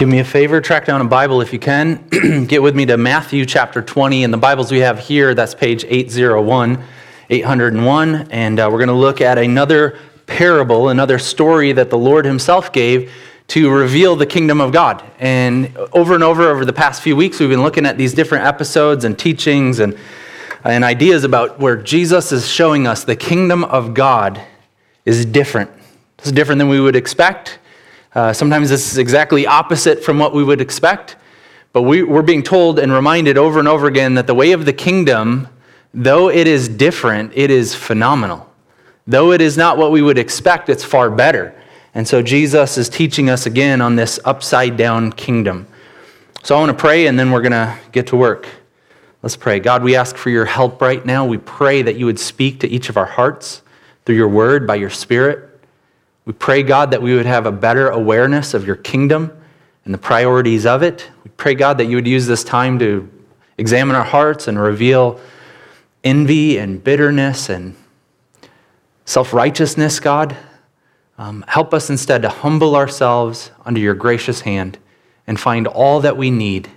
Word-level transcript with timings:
Do 0.00 0.06
me 0.06 0.20
a 0.20 0.24
favor, 0.24 0.62
track 0.62 0.86
down 0.86 1.02
a 1.02 1.04
Bible 1.04 1.42
if 1.42 1.52
you 1.52 1.58
can. 1.58 2.08
Get 2.46 2.62
with 2.62 2.74
me 2.74 2.86
to 2.86 2.96
Matthew 2.96 3.44
chapter 3.44 3.82
20. 3.82 4.22
In 4.22 4.30
the 4.30 4.38
Bibles 4.38 4.72
we 4.72 4.78
have 4.78 4.98
here, 4.98 5.34
that's 5.34 5.54
page 5.54 5.84
801, 5.86 6.82
801. 7.28 8.28
And 8.30 8.58
uh, 8.58 8.70
we're 8.72 8.78
going 8.78 8.88
to 8.88 8.94
look 8.94 9.20
at 9.20 9.36
another 9.36 9.98
parable, 10.24 10.88
another 10.88 11.18
story 11.18 11.72
that 11.72 11.90
the 11.90 11.98
Lord 11.98 12.24
Himself 12.24 12.72
gave 12.72 13.12
to 13.48 13.70
reveal 13.70 14.16
the 14.16 14.24
kingdom 14.24 14.58
of 14.58 14.72
God. 14.72 15.04
And 15.18 15.76
over 15.92 16.14
and 16.14 16.24
over, 16.24 16.48
over 16.48 16.64
the 16.64 16.72
past 16.72 17.02
few 17.02 17.14
weeks, 17.14 17.38
we've 17.38 17.50
been 17.50 17.62
looking 17.62 17.84
at 17.84 17.98
these 17.98 18.14
different 18.14 18.46
episodes 18.46 19.04
and 19.04 19.18
teachings 19.18 19.80
and, 19.80 19.98
and 20.64 20.82
ideas 20.82 21.24
about 21.24 21.60
where 21.60 21.76
Jesus 21.76 22.32
is 22.32 22.48
showing 22.48 22.86
us 22.86 23.04
the 23.04 23.16
kingdom 23.16 23.64
of 23.64 23.92
God 23.92 24.40
is 25.04 25.26
different. 25.26 25.70
It's 26.20 26.32
different 26.32 26.58
than 26.58 26.70
we 26.70 26.80
would 26.80 26.96
expect. 26.96 27.58
Uh, 28.14 28.32
sometimes 28.32 28.68
this 28.68 28.90
is 28.90 28.98
exactly 28.98 29.46
opposite 29.46 30.02
from 30.02 30.18
what 30.18 30.34
we 30.34 30.42
would 30.42 30.60
expect, 30.60 31.16
but 31.72 31.82
we, 31.82 32.02
we're 32.02 32.22
being 32.22 32.42
told 32.42 32.78
and 32.78 32.92
reminded 32.92 33.38
over 33.38 33.58
and 33.58 33.68
over 33.68 33.86
again 33.86 34.14
that 34.14 34.26
the 34.26 34.34
way 34.34 34.52
of 34.52 34.64
the 34.64 34.72
kingdom, 34.72 35.46
though 35.94 36.28
it 36.28 36.48
is 36.48 36.68
different, 36.68 37.32
it 37.34 37.50
is 37.50 37.74
phenomenal. 37.74 38.50
Though 39.06 39.32
it 39.32 39.40
is 39.40 39.56
not 39.56 39.78
what 39.78 39.92
we 39.92 40.02
would 40.02 40.18
expect, 40.18 40.68
it's 40.68 40.84
far 40.84 41.10
better. 41.10 41.54
And 41.94 42.06
so 42.06 42.22
Jesus 42.22 42.78
is 42.78 42.88
teaching 42.88 43.30
us 43.30 43.46
again 43.46 43.80
on 43.80 43.96
this 43.96 44.18
upside 44.24 44.76
down 44.76 45.12
kingdom. 45.12 45.66
So 46.42 46.56
I 46.56 46.60
want 46.60 46.70
to 46.70 46.80
pray 46.80 47.06
and 47.06 47.18
then 47.18 47.30
we're 47.30 47.42
going 47.42 47.52
to 47.52 47.76
get 47.92 48.08
to 48.08 48.16
work. 48.16 48.48
Let's 49.22 49.36
pray. 49.36 49.60
God, 49.60 49.82
we 49.82 49.96
ask 49.96 50.16
for 50.16 50.30
your 50.30 50.46
help 50.46 50.80
right 50.80 51.04
now. 51.04 51.26
We 51.26 51.38
pray 51.38 51.82
that 51.82 51.96
you 51.96 52.06
would 52.06 52.18
speak 52.18 52.60
to 52.60 52.68
each 52.68 52.88
of 52.88 52.96
our 52.96 53.06
hearts 53.06 53.62
through 54.04 54.14
your 54.14 54.28
word, 54.28 54.66
by 54.66 54.76
your 54.76 54.90
spirit. 54.90 55.49
We 56.30 56.34
pray, 56.34 56.62
God, 56.62 56.92
that 56.92 57.02
we 57.02 57.16
would 57.16 57.26
have 57.26 57.44
a 57.44 57.50
better 57.50 57.88
awareness 57.88 58.54
of 58.54 58.64
your 58.64 58.76
kingdom 58.76 59.36
and 59.84 59.92
the 59.92 59.98
priorities 59.98 60.64
of 60.64 60.80
it. 60.80 61.10
We 61.24 61.30
pray, 61.36 61.56
God, 61.56 61.76
that 61.78 61.86
you 61.86 61.96
would 61.96 62.06
use 62.06 62.28
this 62.28 62.44
time 62.44 62.78
to 62.78 63.10
examine 63.58 63.96
our 63.96 64.04
hearts 64.04 64.46
and 64.46 64.56
reveal 64.56 65.18
envy 66.04 66.56
and 66.56 66.84
bitterness 66.84 67.48
and 67.48 67.74
self 69.06 69.32
righteousness, 69.34 69.98
God. 69.98 70.36
Um, 71.18 71.44
help 71.48 71.74
us 71.74 71.90
instead 71.90 72.22
to 72.22 72.28
humble 72.28 72.76
ourselves 72.76 73.50
under 73.64 73.80
your 73.80 73.94
gracious 73.94 74.42
hand 74.42 74.78
and 75.26 75.40
find 75.40 75.66
all 75.66 75.98
that 75.98 76.16
we 76.16 76.30
need 76.30 76.70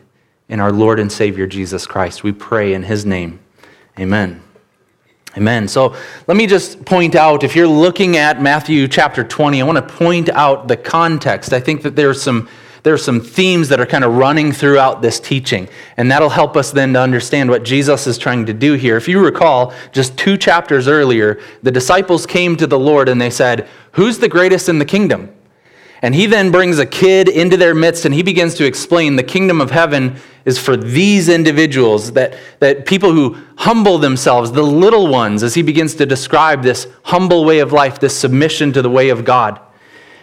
in 0.50 0.60
our 0.60 0.72
Lord 0.72 1.00
and 1.00 1.12
Savior 1.12 1.46
Jesus 1.46 1.86
Christ. 1.86 2.24
We 2.24 2.32
pray 2.32 2.74
in 2.74 2.82
his 2.82 3.06
name. 3.06 3.40
Amen. 4.00 4.43
Amen. 5.36 5.68
So 5.68 5.96
let 6.28 6.38
me 6.38 6.46
just 6.46 6.86
point 6.86 7.16
out 7.16 7.44
if 7.44 7.56
you're 7.56 7.68
looking 7.68 8.18
at 8.18 8.42
Matthew 8.42 8.88
chapter 8.88 9.24
20, 9.24 9.62
I 9.62 9.66
want 9.66 9.78
to 9.78 9.96
point 9.96 10.30
out 10.30 10.68
the 10.68 10.78
context. 10.78 11.54
I 11.54 11.60
think 11.60 11.82
that 11.82 11.96
there's 11.96 12.22
some 12.22 12.48
there 12.84 12.94
are 12.94 12.98
some 12.98 13.22
themes 13.22 13.70
that 13.70 13.80
are 13.80 13.86
kind 13.86 14.04
of 14.04 14.16
running 14.16 14.52
throughout 14.52 15.02
this 15.02 15.18
teaching, 15.18 15.70
and 15.96 16.12
that'll 16.12 16.30
help 16.30 16.58
us 16.58 16.72
then 16.72 16.92
to 16.94 17.00
understand 17.00 17.50
what 17.50 17.64
Jesus 17.64 18.08
is 18.08 18.18
trying 18.18 18.46
to 18.46 18.54
do 18.54 18.74
here. 18.74 18.98
If 18.98 19.08
you 19.08 19.24
recall, 19.24 19.74
just 19.94 20.18
two 20.18 20.38
chapters 20.38 20.86
earlier, 20.86 21.40
the 21.62 21.72
disciples 21.72 22.26
came 22.26 22.58
to 22.58 22.68
the 22.68 22.78
Lord 22.78 23.08
and 23.08 23.22
they 23.22 23.30
said, 23.30 23.70
Who's 23.94 24.20
the 24.20 24.28
greatest 24.28 24.68
in 24.68 24.80
the 24.80 24.86
kingdom? 24.86 25.34
And 26.04 26.14
he 26.14 26.26
then 26.26 26.52
brings 26.52 26.80
a 26.80 26.86
kid 26.86 27.30
into 27.30 27.56
their 27.56 27.74
midst 27.74 28.04
and 28.04 28.14
he 28.14 28.24
begins 28.24 28.56
to 28.56 28.66
explain 28.66 29.16
the 29.16 29.24
kingdom 29.24 29.62
of 29.62 29.72
heaven 29.72 30.18
is 30.44 30.60
for 30.60 30.76
these 30.76 31.30
individuals, 31.30 32.12
that, 32.12 32.38
that 32.60 32.86
people 32.86 33.14
who 33.14 33.38
humble 33.56 33.98
themselves, 33.98 34.52
the 34.52 34.62
little 34.62 35.08
ones, 35.08 35.44
as 35.44 35.56
he 35.56 35.62
begins 35.62 35.96
to 35.96 36.06
describe 36.06 36.62
this 36.62 36.88
humble 37.04 37.46
way 37.46 37.60
of 37.60 37.72
life, 37.72 38.02
this 38.02 38.16
submission 38.16 38.74
to 38.74 38.82
the 38.82 38.90
way 38.90 39.08
of 39.08 39.24
God. 39.24 39.62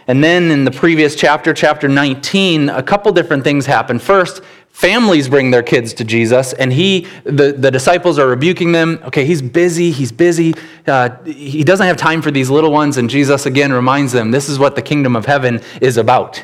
And 0.05 0.23
then 0.23 0.51
in 0.51 0.65
the 0.65 0.71
previous 0.71 1.15
chapter, 1.15 1.51
chapter 1.51 1.87
19, 1.87 2.69
a 2.69 2.83
couple 2.83 3.11
different 3.11 3.43
things 3.43 3.65
happen. 3.65 3.97
First, 3.97 4.43
families 4.71 5.29
bring 5.29 5.51
their 5.51 5.63
kids 5.63 5.93
to 5.93 6.03
Jesus, 6.03 6.53
and 6.53 6.73
he, 6.73 7.07
the, 7.23 7.53
the 7.53 7.69
disciples 7.69 8.17
are 8.17 8.27
rebuking 8.27 8.71
them. 8.71 8.99
Okay, 9.03 9.25
he's 9.25 9.41
busy, 9.41 9.91
he's 9.91 10.11
busy. 10.11 10.55
Uh, 10.87 11.09
he 11.23 11.63
doesn't 11.63 11.85
have 11.85 11.97
time 11.97 12.21
for 12.21 12.31
these 12.31 12.49
little 12.49 12.71
ones. 12.71 12.97
And 12.97 13.09
Jesus 13.09 13.45
again 13.45 13.71
reminds 13.71 14.11
them 14.11 14.31
this 14.31 14.49
is 14.49 14.57
what 14.57 14.75
the 14.75 14.81
kingdom 14.81 15.15
of 15.15 15.25
heaven 15.25 15.61
is 15.81 15.97
about. 15.97 16.43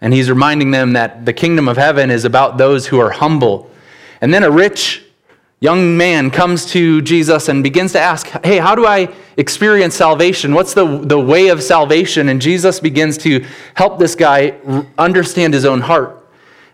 And 0.00 0.12
he's 0.12 0.28
reminding 0.28 0.70
them 0.70 0.92
that 0.92 1.24
the 1.24 1.32
kingdom 1.32 1.68
of 1.68 1.76
heaven 1.76 2.10
is 2.10 2.24
about 2.24 2.58
those 2.58 2.86
who 2.86 3.00
are 3.00 3.10
humble. 3.10 3.70
And 4.20 4.32
then 4.32 4.44
a 4.44 4.50
rich 4.50 5.02
young 5.60 5.96
man 5.96 6.30
comes 6.30 6.66
to 6.66 7.00
Jesus 7.00 7.48
and 7.48 7.62
begins 7.62 7.92
to 7.92 8.00
ask, 8.00 8.26
Hey, 8.44 8.58
how 8.58 8.74
do 8.74 8.86
I 8.86 9.08
experience 9.36 9.94
salvation? 9.94 10.54
What's 10.54 10.74
the, 10.74 10.98
the 10.98 11.18
way 11.18 11.48
of 11.48 11.62
salvation? 11.62 12.28
And 12.28 12.40
Jesus 12.40 12.80
begins 12.80 13.16
to 13.18 13.44
help 13.74 13.98
this 13.98 14.14
guy 14.14 14.50
understand 14.98 15.54
his 15.54 15.64
own 15.64 15.80
heart. 15.80 16.23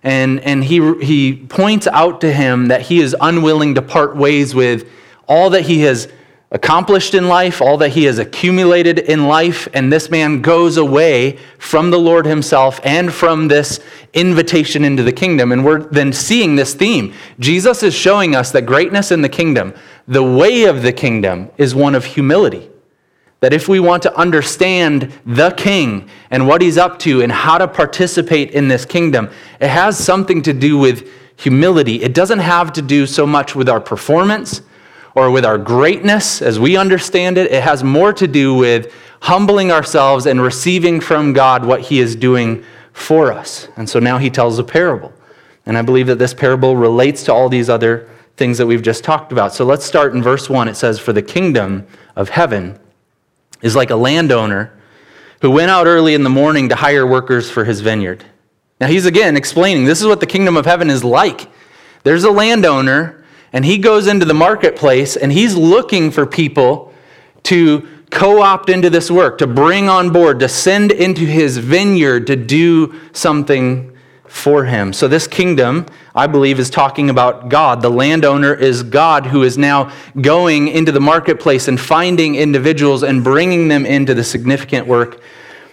And, 0.03 0.41
and 0.41 0.65
he, 0.65 0.95
he 1.03 1.37
points 1.49 1.87
out 1.87 2.21
to 2.23 2.33
him 2.33 2.67
that 2.67 2.83
he 2.83 3.01
is 3.01 3.15
unwilling 3.21 3.75
to 3.75 3.83
part 3.83 4.17
ways 4.17 4.55
with 4.55 4.89
all 5.29 5.51
that 5.51 5.63
he 5.63 5.81
has 5.81 6.09
accomplished 6.53 7.15
in 7.15 7.29
life, 7.29 7.61
all 7.61 7.77
that 7.79 7.91
he 7.91 8.05
has 8.05 8.19
accumulated 8.19 8.99
in 8.99 9.29
life, 9.29 9.69
and 9.73 9.93
this 9.93 10.11
man 10.11 10.43
goes 10.43 10.77
away 10.77 11.39
from 11.59 11.91
the 11.91 11.99
Lord 11.99 12.27
himself 12.27 12.81
and 12.83 13.13
from 13.13 13.49
this 13.49 13.79
invitation 14.15 14.85
into 14.85 15.03
the 15.03 15.13
kingdom. 15.13 15.53
And 15.53 15.65
we're 15.65 15.85
then 15.85 16.13
seeing 16.13 16.57
this 16.57 16.75
theme. 16.75 17.15
Jesus 17.39 17.83
is 17.83 17.95
showing 17.95 18.35
us 18.35 18.51
that 18.53 18.63
greatness 18.63 19.13
in 19.13 19.23
the 19.23 19.29
kingdom, 19.29 19.75
the 20.09 20.25
way 20.25 20.65
of 20.65 20.83
the 20.83 20.93
kingdom, 20.93 21.51
is 21.57 21.75
one 21.75 21.95
of 21.95 22.05
humility. 22.05 22.70
That 23.41 23.53
if 23.53 23.69
we 23.69 23.81
want 23.81 24.03
to 24.03 24.15
understand 24.17 25.13
the 25.25 25.51
king 25.51 26.09
and 26.31 26.47
what 26.47 26.61
he's 26.61 26.77
up 26.77 26.99
to 27.01 27.23
and 27.23 27.33
how 27.33 27.59
to 27.59 27.67
participate 27.67 28.51
in 28.51 28.69
this 28.69 28.85
kingdom, 28.85 29.31
it 29.61 29.69
has 29.69 29.99
something 29.99 30.43
to 30.43 30.53
do 30.53 30.79
with 30.79 31.09
humility. 31.37 32.03
It 32.03 32.15
doesn't 32.15 32.41
have 32.41 32.73
to 32.75 32.83
do 32.83 33.07
so 33.07 33.27
much 33.27 33.57
with 33.57 33.69
our 33.69 33.81
performance 33.81 34.61
or 35.15 35.31
with 35.31 35.45
our 35.45 35.59
greatness 35.59 36.43
as 36.43 36.61
we 36.61 36.77
understand 36.77 37.39
it. 37.39 37.51
It 37.51 37.63
has 37.63 37.83
more 37.83 38.13
to 38.13 38.29
do 38.29 38.55
with 38.55 38.93
humbling 39.21 39.73
ourselves 39.73 40.27
and 40.27 40.41
receiving 40.41 41.01
from 41.01 41.33
God 41.33 41.65
what 41.65 41.81
He 41.81 42.01
is 42.01 42.15
doing 42.15 42.65
for 42.93 43.33
us. 43.33 43.69
And 43.77 43.89
so 43.89 43.99
now 43.99 44.19
He 44.19 44.31
tells 44.31 44.59
a 44.59 44.65
parable. 44.65 45.13
And 45.67 45.77
I 45.79 45.83
believe 45.83 46.07
that 46.09 46.19
this 46.19 46.35
parable 46.35 46.77
relates 46.77 47.23
to 47.25 47.33
all 47.33 47.49
these 47.49 47.69
other 47.69 48.09
things 48.37 48.59
that 48.59 48.67
we've 48.67 48.83
just 48.83 49.05
talked 49.05 49.33
about. 49.33 49.53
So 49.53 49.65
let's 49.65 49.85
start 49.85 50.15
in 50.15 50.23
verse 50.23 50.49
1. 50.49 50.69
It 50.69 50.75
says, 50.75 50.99
For 50.99 51.13
the 51.13 51.23
kingdom 51.23 51.87
of 52.17 52.31
heaven 52.31 52.79
is 53.63 53.77
like 53.77 53.91
a 53.91 53.97
landowner 53.97 54.73
who 55.43 55.51
went 55.51 55.71
out 55.71 55.87
early 55.87 56.15
in 56.15 56.23
the 56.23 56.31
morning 56.31 56.69
to 56.69 56.75
hire 56.75 57.07
workers 57.07 57.51
for 57.51 57.65
his 57.65 57.81
vineyard. 57.81 58.25
Now 58.81 58.87
he's 58.87 59.07
again 59.07 59.37
explaining 59.37 59.85
this 59.85 60.01
is 60.01 60.07
what 60.07 60.21
the 60.21 60.27
kingdom 60.27 60.57
of 60.57 60.67
heaven 60.67 60.91
is 60.91 61.05
like. 61.05 61.51
There's 62.03 62.25
a 62.25 62.31
landowner 62.31 63.25
and 63.53 63.65
he 63.65 63.79
goes 63.79 64.07
into 64.07 64.25
the 64.25 64.35
marketplace 64.35 65.17
and 65.17 65.33
he's 65.33 65.55
looking 65.57 66.11
for 66.11 66.27
people 66.27 66.93
to 67.45 67.87
co 68.11 68.43
opt 68.43 68.69
into 68.69 68.91
this 68.91 69.11
work, 69.11 69.39
to 69.39 69.47
bring 69.47 69.89
on 69.89 70.11
board, 70.13 70.41
to 70.41 70.49
send 70.49 70.93
into 70.93 71.23
his 71.23 71.59
vineyard 71.59 72.27
to 72.27 72.37
do 72.37 72.95
something 73.13 73.90
for 74.31 74.65
him. 74.65 74.93
So, 74.93 75.09
this 75.09 75.27
kingdom, 75.27 75.87
I 76.15 76.29
believe, 76.29 76.61
is 76.61 76.71
talking 76.71 77.11
about 77.11 77.49
God. 77.49 77.83
The 77.83 77.91
landowner 77.91 78.55
is 78.55 78.85
God 78.85 79.27
who 79.27 79.43
is 79.43 79.59
now 79.59 79.93
going 80.21 80.69
into 80.69 80.93
the 80.93 81.01
marketplace 81.01 81.67
and 81.67 81.79
finding 81.79 82.37
individuals 82.37 83.03
and 83.03 83.25
bringing 83.25 83.67
them 83.67 83.85
into 83.85 84.15
the 84.15 84.23
significant 84.23 84.87
work 84.87 85.21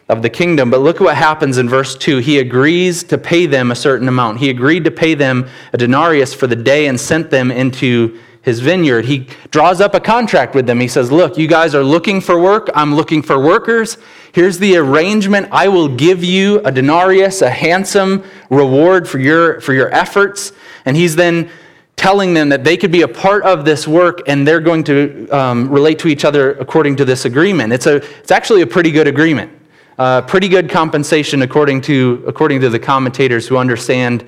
of 0.09 0.23
the 0.23 0.29
kingdom. 0.29 0.71
But 0.71 0.79
look 0.79 0.95
at 0.95 1.01
what 1.01 1.15
happens 1.15 1.59
in 1.59 1.69
verse 1.69 1.95
2. 1.95 2.17
He 2.17 2.39
agrees 2.39 3.03
to 3.03 3.17
pay 3.17 3.45
them 3.45 3.69
a 3.69 3.75
certain 3.75 4.07
amount. 4.07 4.39
He 4.39 4.49
agreed 4.49 4.85
to 4.85 4.91
pay 4.91 5.13
them 5.13 5.47
a 5.71 5.77
denarius 5.77 6.33
for 6.33 6.47
the 6.47 6.55
day 6.55 6.87
and 6.87 6.99
sent 6.99 7.29
them 7.29 7.51
into 7.51 8.19
his 8.47 8.61
vineyard. 8.61 9.03
He 9.03 9.27
draws 9.51 9.81
up 9.81 9.93
a 9.93 9.99
contract 9.99 10.55
with 10.55 10.65
them. 10.65 10.79
He 10.79 10.87
says, 10.87 11.11
Look, 11.11 11.37
you 11.37 11.47
guys 11.47 11.75
are 11.75 11.83
looking 11.83 12.21
for 12.21 12.39
work. 12.39 12.69
I'm 12.73 12.95
looking 12.95 13.21
for 13.21 13.37
workers. 13.37 13.97
Here's 14.31 14.57
the 14.57 14.77
arrangement. 14.77 15.49
I 15.51 15.67
will 15.67 15.89
give 15.89 16.23
you 16.23 16.61
a 16.61 16.71
denarius, 16.71 17.41
a 17.41 17.49
handsome 17.49 18.23
reward 18.49 19.07
for 19.07 19.19
your, 19.19 19.59
for 19.59 19.73
your 19.73 19.93
efforts. 19.93 20.53
And 20.85 20.95
he's 20.95 21.13
then 21.13 21.49
telling 21.97 22.33
them 22.33 22.47
that 22.47 22.63
they 22.63 22.77
could 22.77 22.91
be 22.91 23.01
a 23.01 23.07
part 23.07 23.43
of 23.43 23.65
this 23.65 23.85
work 23.85 24.21
and 24.27 24.47
they're 24.47 24.61
going 24.61 24.85
to 24.85 25.27
um, 25.29 25.67
relate 25.67 25.99
to 25.99 26.07
each 26.07 26.23
other 26.23 26.53
according 26.53 26.95
to 26.95 27.03
this 27.03 27.25
agreement. 27.25 27.73
It's, 27.73 27.85
a, 27.85 27.97
it's 27.97 28.31
actually 28.31 28.61
a 28.61 28.67
pretty 28.67 28.91
good 28.91 29.07
agreement. 29.07 29.51
Uh, 29.97 30.21
pretty 30.21 30.47
good 30.47 30.69
compensation 30.69 31.41
according 31.41 31.81
to, 31.81 32.23
according 32.25 32.61
to 32.61 32.69
the 32.69 32.79
commentators 32.79 33.45
who 33.45 33.57
understand 33.57 34.25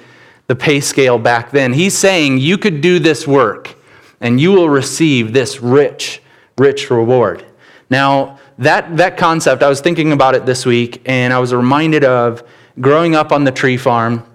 the 0.47 0.55
pay 0.55 0.81
scale 0.81 1.17
back 1.17 1.51
then. 1.51 1.71
He's 1.71 1.97
saying 1.97 2.39
you 2.39 2.57
could 2.57 2.81
do 2.81 2.99
this 2.99 3.25
work 3.25 3.78
and 4.21 4.39
you 4.39 4.51
will 4.51 4.69
receive 4.69 5.33
this 5.33 5.61
rich, 5.61 6.21
rich 6.57 6.89
reward. 6.89 7.45
Now, 7.89 8.39
that, 8.57 8.97
that 8.97 9.17
concept, 9.17 9.63
I 9.63 9.69
was 9.69 9.81
thinking 9.81 10.11
about 10.11 10.35
it 10.35 10.45
this 10.45 10.65
week 10.65 11.01
and 11.05 11.33
I 11.33 11.39
was 11.39 11.53
reminded 11.53 12.03
of 12.03 12.43
growing 12.79 13.15
up 13.15 13.31
on 13.31 13.43
the 13.43 13.51
tree 13.51 13.77
farm. 13.77 14.25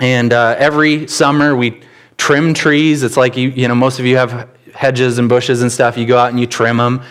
And 0.00 0.32
uh, 0.32 0.54
every 0.58 1.08
summer 1.08 1.56
we 1.56 1.82
trim 2.18 2.52
trees. 2.52 3.02
It's 3.02 3.16
like, 3.16 3.36
you, 3.36 3.48
you 3.50 3.68
know, 3.68 3.74
most 3.74 3.98
of 3.98 4.04
you 4.04 4.16
have 4.16 4.48
hedges 4.74 5.18
and 5.18 5.28
bushes 5.28 5.62
and 5.62 5.72
stuff. 5.72 5.96
You 5.96 6.04
go 6.04 6.18
out 6.18 6.30
and 6.30 6.38
you 6.38 6.46
trim 6.46 6.76
them. 6.76 7.02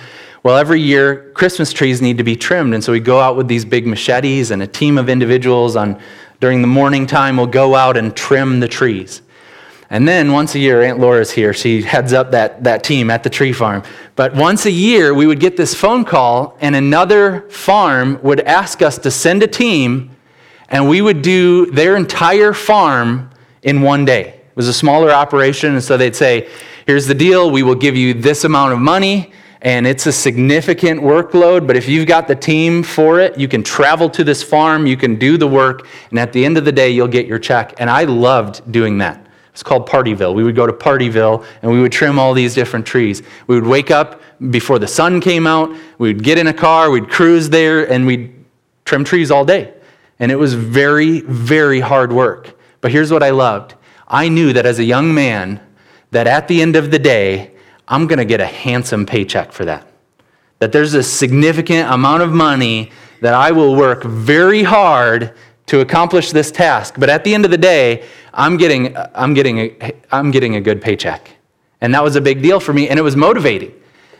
Well, 0.44 0.58
every 0.58 0.80
year, 0.80 1.32
Christmas 1.34 1.74
trees 1.74 2.02
need 2.02 2.18
to 2.20 2.24
be 2.24 2.36
trimmed. 2.36 2.74
And 2.74 2.84
so 2.84 2.92
we 2.92 3.00
go 3.00 3.20
out 3.20 3.36
with 3.36 3.48
these 3.48 3.66
big 3.66 3.88
machetes 3.88 4.52
and 4.52 4.62
a 4.62 4.68
team 4.68 4.98
of 4.98 5.10
individuals 5.10 5.76
on 5.76 6.00
during 6.40 6.62
the 6.62 6.68
morning 6.68 7.08
time, 7.08 7.38
we'll 7.38 7.48
go 7.48 7.74
out 7.74 7.98
and 7.98 8.16
trim 8.16 8.60
the 8.60 8.68
trees. 8.68 9.24
And 9.90 10.08
then 10.08 10.34
once 10.34 10.54
a 10.56 10.60
year, 10.60 10.82
Aunt 10.82 11.00
Laura's 11.00 11.32
here. 11.32 11.54
She 11.54 11.82
heads 11.82 12.12
up 12.12 12.32
that, 12.32 12.64
that 12.66 12.84
team 12.84 13.10
at 13.10 13.24
the 13.24 13.30
tree 13.30 13.54
farm. 13.54 13.84
But 14.16 14.36
once 14.36 14.66
a 14.66 14.72
year, 14.72 15.14
we 15.14 15.26
would 15.26 15.40
get 15.40 15.56
this 15.56 15.74
phone 15.74 16.04
call, 16.04 16.58
and 16.60 16.76
another 16.76 17.50
farm 17.50 18.20
would 18.22 18.42
ask 18.42 18.82
us 18.82 18.98
to 19.00 19.12
send 19.12 19.44
a 19.44 19.48
team, 19.48 20.16
and 20.68 20.90
we 20.90 21.02
would 21.02 21.22
do 21.22 21.68
their 21.72 21.96
entire 21.96 22.52
farm 22.52 23.30
in 23.64 23.82
one 23.82 24.04
day. 24.04 24.28
It 24.28 24.56
was 24.56 24.68
a 24.68 24.74
smaller 24.74 25.12
operation, 25.12 25.74
and 25.74 25.84
so 25.84 25.96
they'd 25.96 26.16
say, 26.16 26.50
Here's 26.86 27.06
the 27.06 27.16
deal 27.16 27.52
we 27.52 27.64
will 27.64 27.76
give 27.76 27.98
you 27.98 28.14
this 28.14 28.46
amount 28.46 28.72
of 28.72 28.80
money, 28.80 29.34
and 29.62 29.86
it's 29.86 30.06
a 30.06 30.12
significant 30.12 31.02
workload, 31.02 31.68
but 31.68 31.76
if 31.76 31.90
you've 31.90 32.08
got 32.08 32.30
the 32.30 32.36
team 32.36 32.82
for 32.82 33.20
it, 33.20 33.38
you 33.38 33.50
can 33.50 33.62
travel 33.62 34.10
to 34.12 34.24
this 34.24 34.42
farm, 34.42 34.88
you 34.88 34.96
can 34.96 35.18
do 35.18 35.38
the 35.38 35.48
work, 35.48 35.86
and 36.10 36.20
at 36.20 36.32
the 36.32 36.46
end 36.46 36.58
of 36.58 36.64
the 36.64 36.72
day, 36.72 36.90
you'll 36.90 37.10
get 37.10 37.26
your 37.26 37.40
check. 37.40 37.74
And 37.78 37.90
I 37.90 38.06
loved 38.06 38.72
doing 38.72 39.00
that. 39.00 39.27
It's 39.58 39.64
called 39.64 39.90
Partyville. 39.90 40.36
We 40.36 40.44
would 40.44 40.56
go 40.56 40.68
to 40.68 40.72
Partyville 40.72 41.44
and 41.64 41.72
we 41.72 41.82
would 41.82 41.92
trim 41.92 42.20
all 42.20 42.36
these 42.36 42.54
different 42.54 42.86
trees. 42.86 43.24
We 43.48 43.56
would 43.56 43.66
wake 43.66 43.90
up 43.90 44.22
before 44.52 44.78
the 44.78 44.88
sun 44.88 45.20
came 45.20 45.48
out, 45.48 45.76
we 45.98 46.14
would 46.14 46.24
get 46.24 46.38
in 46.38 46.46
a 46.46 46.54
car, 46.54 46.92
we'd 46.92 47.10
cruise 47.10 47.50
there, 47.50 47.92
and 47.92 48.06
we'd 48.06 48.36
trim 48.86 49.04
trees 49.04 49.32
all 49.32 49.44
day. 49.44 49.74
And 50.20 50.32
it 50.32 50.36
was 50.36 50.54
very, 50.54 51.22
very 51.22 51.80
hard 51.80 52.14
work. 52.14 52.56
But 52.82 52.92
here's 52.92 53.12
what 53.12 53.24
I 53.24 53.32
loved 53.32 53.74
I 54.08 54.30
knew 54.30 54.54
that 54.54 54.68
as 54.68 54.78
a 54.78 54.84
young 54.84 55.12
man, 55.12 55.60
that 56.12 56.28
at 56.28 56.48
the 56.48 56.62
end 56.62 56.76
of 56.76 56.92
the 56.92 57.00
day, 57.00 57.56
I'm 57.88 58.06
going 58.06 58.20
to 58.20 58.26
get 58.26 58.40
a 58.40 58.46
handsome 58.46 59.08
paycheck 59.08 59.52
for 59.52 59.66
that. 59.66 59.88
That 60.60 60.72
there's 60.72 60.94
a 60.94 61.02
significant 61.02 61.92
amount 61.92 62.22
of 62.22 62.32
money 62.32 62.92
that 63.22 63.34
I 63.34 63.54
will 63.54 63.76
work 63.76 64.04
very 64.04 64.62
hard 64.62 65.34
to 65.68 65.82
accomplish 65.82 66.32
this 66.32 66.52
task. 66.52 66.96
But 66.98 67.10
at 67.10 67.24
the 67.24 67.34
end 67.34 67.46
of 67.46 67.52
the 67.52 67.58
day, 67.58 68.06
I'm 68.34 68.58
getting, 68.58 68.96
I'm 69.14 69.34
getting, 69.34 69.60
a, 69.60 69.94
I'm 70.12 70.32
getting 70.32 70.56
a 70.56 70.62
good 70.62 70.82
paycheck. 70.82 71.30
And 71.82 71.94
that 71.94 72.04
was 72.04 72.16
a 72.16 72.22
big 72.22 72.42
deal 72.42 72.60
for 72.60 72.74
me, 72.74 72.90
and 72.90 72.98
it 72.98 73.04
was 73.04 73.16
motivating. 73.16 73.74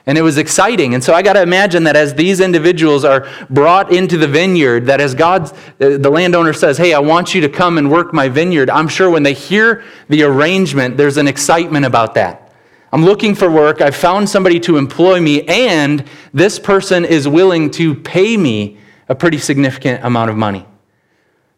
And 0.06 0.18
it 0.18 0.22
was 0.22 0.38
exciting. 0.38 0.94
And 0.94 1.04
so 1.04 1.14
I 1.14 1.22
got 1.22 1.34
to 1.34 1.42
imagine 1.42 1.84
that 1.84 1.98
as 1.98 2.14
these 2.14 2.40
individuals 2.40 3.04
are 3.04 3.28
brought 3.50 3.92
into 3.92 4.18
the 4.18 4.28
vineyard, 4.28 4.86
that 4.86 5.02
as 5.02 5.14
God, 5.14 5.52
the 5.80 6.10
landowner 6.10 6.54
says, 6.54 6.78
Hey, 6.78 6.94
I 6.94 7.00
want 7.00 7.36
you 7.36 7.42
to 7.42 7.50
come 7.50 7.78
and 7.78 7.92
work 7.92 8.14
my 8.14 8.30
vineyard, 8.30 8.70
I'm 8.70 8.88
sure 8.88 9.10
when 9.10 9.24
they 9.24 9.34
hear 9.34 9.84
the 10.08 10.24
arrangement, 10.24 10.96
there's 10.96 11.18
an 11.18 11.28
excitement 11.28 11.86
about 11.86 12.14
that. 12.14 12.54
I'm 12.94 13.04
looking 13.04 13.36
for 13.36 13.52
work. 13.52 13.82
I've 13.82 13.98
found 13.98 14.30
somebody 14.30 14.62
to 14.62 14.78
employ 14.78 15.20
me, 15.20 15.42
and 15.44 16.06
this 16.34 16.58
person 16.58 17.04
is 17.04 17.28
willing 17.28 17.70
to 17.72 17.94
pay 17.94 18.38
me 18.38 18.78
a 19.10 19.16
pretty 19.16 19.40
significant 19.40 20.06
amount 20.06 20.30
of 20.30 20.38
money. 20.38 20.66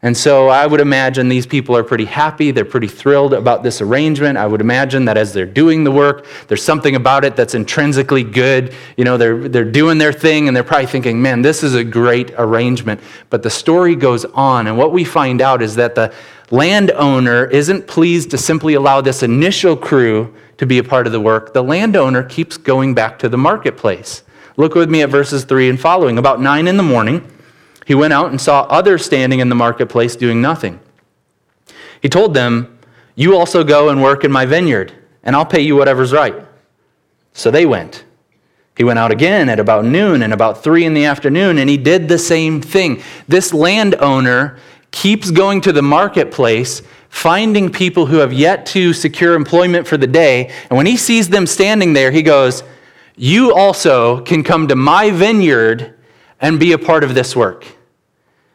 And 0.01 0.15
so 0.15 0.47
I 0.47 0.65
would 0.65 0.79
imagine 0.79 1.27
these 1.27 1.45
people 1.45 1.75
are 1.75 1.83
pretty 1.83 2.05
happy. 2.05 2.51
They're 2.51 2.63
pretty 2.63 2.87
thrilled 2.87 3.33
about 3.33 3.63
this 3.63 3.81
arrangement. 3.81 4.37
I 4.37 4.47
would 4.47 4.61
imagine 4.61 5.03
that 5.05 5.17
as 5.17 5.33
they're 5.33 5.45
doing 5.45 5.83
the 5.83 5.91
work, 5.91 6.25
there's 6.47 6.63
something 6.63 6.95
about 6.95 7.25
it 7.25 7.35
that's 7.35 7.53
intrinsically 7.53 8.23
good. 8.23 8.73
You 8.95 9.03
know, 9.03 9.17
they're, 9.17 9.49
they're 9.49 9.69
doing 9.69 9.97
their 9.97 10.13
thing 10.13 10.47
and 10.47 10.55
they're 10.55 10.63
probably 10.63 10.87
thinking, 10.87 11.21
man, 11.21 11.41
this 11.41 11.63
is 11.63 11.75
a 11.75 11.83
great 11.83 12.31
arrangement. 12.37 13.01
But 13.29 13.43
the 13.43 13.49
story 13.49 13.93
goes 13.97 14.23
on. 14.23 14.67
And 14.67 14.77
what 14.77 14.93
we 14.93 15.03
find 15.03 15.41
out 15.41 15.61
is 15.61 15.75
that 15.75 15.95
the 15.95 16.13
landowner 16.49 17.45
isn't 17.45 17.85
pleased 17.85 18.31
to 18.31 18.37
simply 18.37 18.75
allow 18.75 19.01
this 19.01 19.21
initial 19.21 19.75
crew 19.75 20.33
to 20.59 20.65
be 20.65 20.77
a 20.77 20.83
part 20.83 21.07
of 21.07 21.13
the 21.13 21.19
work. 21.19 21.53
The 21.53 21.63
landowner 21.63 22.23
keeps 22.23 22.55
going 22.55 22.93
back 22.93 23.19
to 23.19 23.27
the 23.27 23.37
marketplace. 23.37 24.23
Look 24.55 24.75
with 24.75 24.89
me 24.89 25.01
at 25.01 25.09
verses 25.09 25.43
3 25.43 25.69
and 25.69 25.79
following. 25.79 26.17
About 26.17 26.39
9 26.41 26.67
in 26.67 26.77
the 26.77 26.83
morning, 26.83 27.29
he 27.89 27.95
went 27.95 28.13
out 28.13 28.29
and 28.29 28.39
saw 28.39 28.67
others 28.69 29.03
standing 29.03 29.39
in 29.39 29.49
the 29.49 29.55
marketplace 29.55 30.15
doing 30.15 30.43
nothing. 30.43 30.79
He 32.03 32.07
told 32.07 32.35
them, 32.35 32.77
You 33.15 33.35
also 33.35 33.63
go 33.63 33.89
and 33.89 33.99
work 33.99 34.23
in 34.23 34.31
my 34.31 34.45
vineyard, 34.45 34.93
and 35.23 35.35
I'll 35.35 35.43
pay 35.43 35.61
you 35.61 35.75
whatever's 35.75 36.13
right. 36.13 36.35
So 37.33 37.49
they 37.49 37.65
went. 37.65 38.03
He 38.77 38.83
went 38.83 38.99
out 38.99 39.09
again 39.09 39.49
at 39.49 39.59
about 39.59 39.85
noon 39.85 40.21
and 40.21 40.33
about 40.33 40.63
three 40.63 40.85
in 40.85 40.93
the 40.93 41.05
afternoon, 41.05 41.57
and 41.57 41.67
he 41.67 41.77
did 41.77 42.07
the 42.07 42.19
same 42.19 42.61
thing. 42.61 43.01
This 43.27 43.55
landowner 43.55 44.59
keeps 44.91 45.31
going 45.31 45.59
to 45.61 45.71
the 45.71 45.81
marketplace, 45.81 46.83
finding 47.09 47.71
people 47.71 48.05
who 48.05 48.17
have 48.17 48.31
yet 48.31 48.67
to 48.67 48.93
secure 48.93 49.33
employment 49.33 49.87
for 49.87 49.97
the 49.97 50.05
day. 50.05 50.53
And 50.69 50.77
when 50.77 50.85
he 50.85 50.95
sees 50.95 51.29
them 51.29 51.47
standing 51.47 51.93
there, 51.93 52.11
he 52.11 52.21
goes, 52.21 52.61
You 53.15 53.51
also 53.51 54.21
can 54.21 54.43
come 54.43 54.67
to 54.67 54.75
my 54.75 55.09
vineyard 55.09 55.95
and 56.39 56.59
be 56.59 56.73
a 56.73 56.77
part 56.77 57.03
of 57.03 57.15
this 57.15 57.35
work. 57.35 57.65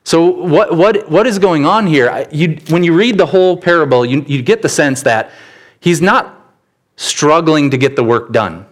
So, 0.05 0.27
what, 0.27 0.77
what, 0.77 1.09
what 1.09 1.27
is 1.27 1.39
going 1.39 1.65
on 1.65 1.87
here? 1.87 2.27
You, 2.31 2.59
when 2.69 2.85
you 2.85 2.95
read 2.95 3.17
the 3.17 3.25
whole 3.25 3.57
parable, 3.57 4.05
you, 4.05 4.23
you 4.29 4.43
get 4.43 4.61
the 4.61 4.69
sense 4.69 5.03
that 5.03 5.31
he's 5.81 6.03
not 6.03 6.53
struggling 6.97 7.71
to 7.71 7.79
get 7.79 7.97
the 7.97 8.05
work 8.05 8.31
done, 8.31 8.67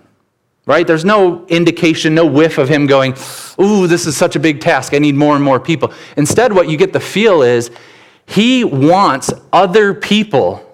right? 0.67 0.87
There's 0.87 1.07
no 1.07 1.47
indication, 1.47 2.15
no 2.15 2.27
whiff 2.27 2.59
of 2.59 2.69
him 2.69 2.87
going, 2.87 3.15
Ooh, 3.59 3.87
this 3.87 4.07
is 4.07 4.15
such 4.15 4.37
a 4.37 4.41
big 4.41 4.61
task. 4.61 4.93
I 4.93 4.99
need 4.99 5.15
more 5.15 5.35
and 5.35 5.43
more 5.43 5.59
people. 5.59 5.93
Instead, 6.19 6.53
what 6.53 6.69
you 6.69 6.77
get 6.77 6.93
the 6.93 7.01
feel 7.01 7.41
is 7.41 7.71
he 8.27 8.63
wants 8.63 9.33
other 9.55 9.95
people 9.95 10.69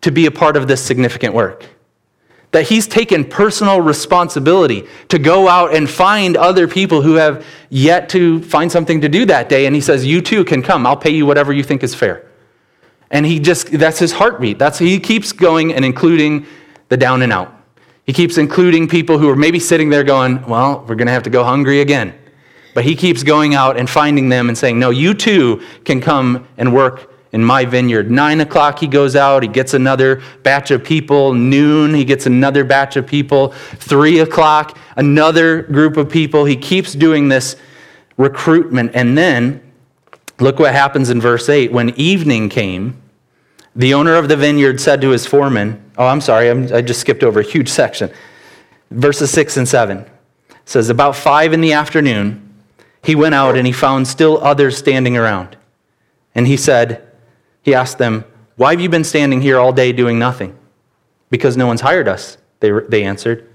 to 0.00 0.10
be 0.10 0.26
a 0.26 0.30
part 0.30 0.56
of 0.56 0.66
this 0.66 0.82
significant 0.84 1.34
work 1.34 1.66
that 2.52 2.66
he's 2.66 2.86
taken 2.86 3.24
personal 3.24 3.80
responsibility 3.80 4.86
to 5.08 5.18
go 5.18 5.48
out 5.48 5.74
and 5.74 5.88
find 5.88 6.36
other 6.36 6.66
people 6.66 7.00
who 7.00 7.14
have 7.14 7.44
yet 7.68 8.08
to 8.08 8.42
find 8.42 8.70
something 8.70 9.00
to 9.00 9.08
do 9.08 9.24
that 9.26 9.48
day. 9.48 9.66
And 9.66 9.74
he 9.74 9.80
says, 9.80 10.04
You 10.04 10.20
too 10.20 10.44
can 10.44 10.62
come. 10.62 10.86
I'll 10.86 10.96
pay 10.96 11.10
you 11.10 11.26
whatever 11.26 11.52
you 11.52 11.62
think 11.62 11.82
is 11.82 11.94
fair. 11.94 12.26
And 13.10 13.24
he 13.24 13.40
just, 13.40 13.70
that's 13.72 13.98
his 13.98 14.12
heartbeat. 14.12 14.58
That's, 14.58 14.78
he 14.78 14.98
keeps 15.00 15.32
going 15.32 15.72
and 15.72 15.84
including 15.84 16.46
the 16.88 16.96
down 16.96 17.22
and 17.22 17.32
out. 17.32 17.54
He 18.04 18.12
keeps 18.12 18.38
including 18.38 18.88
people 18.88 19.18
who 19.18 19.28
are 19.28 19.36
maybe 19.36 19.60
sitting 19.60 19.88
there 19.88 20.04
going, 20.04 20.44
Well, 20.46 20.84
we're 20.88 20.96
going 20.96 21.06
to 21.06 21.12
have 21.12 21.24
to 21.24 21.30
go 21.30 21.44
hungry 21.44 21.80
again. 21.80 22.14
But 22.74 22.84
he 22.84 22.94
keeps 22.96 23.22
going 23.22 23.54
out 23.54 23.76
and 23.76 23.88
finding 23.88 24.28
them 24.28 24.48
and 24.48 24.58
saying, 24.58 24.78
No, 24.78 24.90
you 24.90 25.14
too 25.14 25.62
can 25.84 26.00
come 26.00 26.48
and 26.56 26.74
work 26.74 27.09
in 27.32 27.44
my 27.44 27.64
vineyard. 27.64 28.10
Nine 28.10 28.40
o'clock, 28.40 28.78
he 28.78 28.86
goes 28.86 29.14
out, 29.14 29.42
he 29.42 29.48
gets 29.48 29.74
another 29.74 30.22
batch 30.42 30.70
of 30.70 30.82
people. 30.82 31.32
Noon, 31.32 31.94
he 31.94 32.04
gets 32.04 32.26
another 32.26 32.64
batch 32.64 32.96
of 32.96 33.06
people. 33.06 33.52
Three 33.76 34.18
o'clock, 34.18 34.76
another 34.96 35.62
group 35.62 35.96
of 35.96 36.10
people. 36.10 36.44
He 36.44 36.56
keeps 36.56 36.92
doing 36.92 37.28
this 37.28 37.56
recruitment. 38.16 38.92
And 38.94 39.16
then, 39.16 39.62
look 40.40 40.58
what 40.58 40.72
happens 40.72 41.10
in 41.10 41.20
verse 41.20 41.48
8. 41.48 41.72
When 41.72 41.90
evening 41.90 42.48
came, 42.48 43.00
the 43.76 43.94
owner 43.94 44.16
of 44.16 44.28
the 44.28 44.36
vineyard 44.36 44.80
said 44.80 45.00
to 45.02 45.10
his 45.10 45.26
foreman, 45.26 45.82
Oh, 45.96 46.06
I'm 46.06 46.20
sorry, 46.20 46.50
I'm, 46.50 46.72
i 46.72 46.80
just 46.80 47.00
skipped 47.00 47.22
over 47.22 47.40
a 47.40 47.44
huge 47.44 47.68
section. 47.68 48.10
Verses 48.90 49.30
6 49.30 49.56
and 49.58 49.68
7 49.68 50.04
says, 50.64 50.88
About 50.88 51.14
five 51.14 51.52
in 51.52 51.60
the 51.60 51.72
afternoon, 51.72 52.46
he 53.04 53.14
went 53.14 53.34
out 53.34 53.56
and 53.56 53.66
he 53.66 53.72
found 53.72 54.08
still 54.08 54.42
others 54.42 54.76
standing 54.76 55.16
around. 55.16 55.56
And 56.34 56.46
he 56.46 56.56
said, 56.56 57.09
he 57.62 57.74
asked 57.74 57.98
them, 57.98 58.24
Why 58.56 58.72
have 58.72 58.80
you 58.80 58.88
been 58.88 59.04
standing 59.04 59.40
here 59.40 59.58
all 59.58 59.72
day 59.72 59.92
doing 59.92 60.18
nothing? 60.18 60.56
Because 61.30 61.56
no 61.56 61.66
one's 61.66 61.80
hired 61.80 62.08
us, 62.08 62.38
they, 62.60 62.70
they 62.88 63.04
answered. 63.04 63.48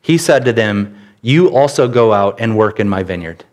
He 0.00 0.18
said 0.18 0.44
to 0.44 0.52
them, 0.52 0.98
You 1.22 1.54
also 1.54 1.88
go 1.88 2.12
out 2.12 2.40
and 2.40 2.56
work 2.56 2.78
in 2.80 2.88
my 2.88 3.02
vineyard. 3.02 3.44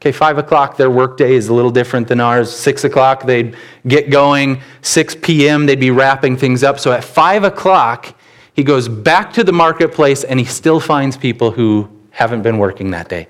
Okay, 0.00 0.12
five 0.12 0.38
o'clock, 0.38 0.76
their 0.76 0.90
workday 0.90 1.34
is 1.34 1.48
a 1.48 1.54
little 1.54 1.72
different 1.72 2.06
than 2.06 2.20
ours. 2.20 2.54
Six 2.54 2.84
o'clock, 2.84 3.24
they'd 3.24 3.56
get 3.88 4.10
going. 4.10 4.60
6 4.82 5.16
p.m., 5.22 5.66
they'd 5.66 5.80
be 5.80 5.90
wrapping 5.90 6.36
things 6.36 6.62
up. 6.62 6.78
So 6.78 6.92
at 6.92 7.02
five 7.02 7.42
o'clock, 7.42 8.14
he 8.54 8.62
goes 8.62 8.88
back 8.88 9.32
to 9.32 9.42
the 9.42 9.52
marketplace 9.52 10.22
and 10.22 10.38
he 10.38 10.46
still 10.46 10.78
finds 10.78 11.16
people 11.16 11.50
who 11.50 11.90
haven't 12.10 12.42
been 12.42 12.58
working 12.58 12.92
that 12.92 13.08
day. 13.08 13.26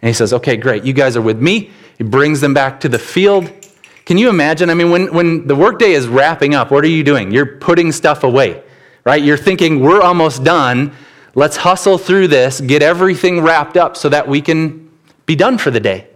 And 0.00 0.08
he 0.08 0.12
says, 0.12 0.32
Okay, 0.32 0.56
great, 0.56 0.84
you 0.84 0.92
guys 0.92 1.16
are 1.16 1.22
with 1.22 1.40
me. 1.40 1.72
He 1.98 2.04
brings 2.04 2.40
them 2.40 2.54
back 2.54 2.78
to 2.80 2.88
the 2.88 2.98
field. 2.98 3.50
Can 4.04 4.18
you 4.18 4.28
imagine? 4.28 4.68
I 4.70 4.74
mean, 4.74 4.90
when, 4.90 5.12
when 5.12 5.46
the 5.46 5.54
workday 5.54 5.92
is 5.92 6.08
wrapping 6.08 6.54
up, 6.54 6.70
what 6.70 6.84
are 6.84 6.88
you 6.88 7.04
doing? 7.04 7.30
You're 7.30 7.56
putting 7.58 7.92
stuff 7.92 8.24
away, 8.24 8.62
right? 9.04 9.22
You're 9.22 9.36
thinking, 9.36 9.80
we're 9.80 10.02
almost 10.02 10.42
done. 10.42 10.92
Let's 11.34 11.56
hustle 11.56 11.98
through 11.98 12.28
this, 12.28 12.60
get 12.60 12.82
everything 12.82 13.40
wrapped 13.40 13.76
up 13.76 13.96
so 13.96 14.08
that 14.08 14.26
we 14.26 14.40
can 14.40 14.90
be 15.24 15.36
done 15.36 15.56
for 15.58 15.70
the 15.70 15.80
day. 15.80 16.08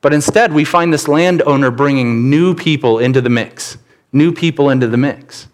But 0.00 0.14
instead, 0.14 0.52
we 0.52 0.64
find 0.64 0.92
this 0.92 1.08
landowner 1.08 1.70
bringing 1.70 2.30
new 2.30 2.54
people 2.54 2.98
into 2.98 3.20
the 3.20 3.28
mix, 3.28 3.76
new 4.12 4.32
people 4.32 4.70
into 4.70 4.88
the 4.88 4.96
mix. 4.96 5.46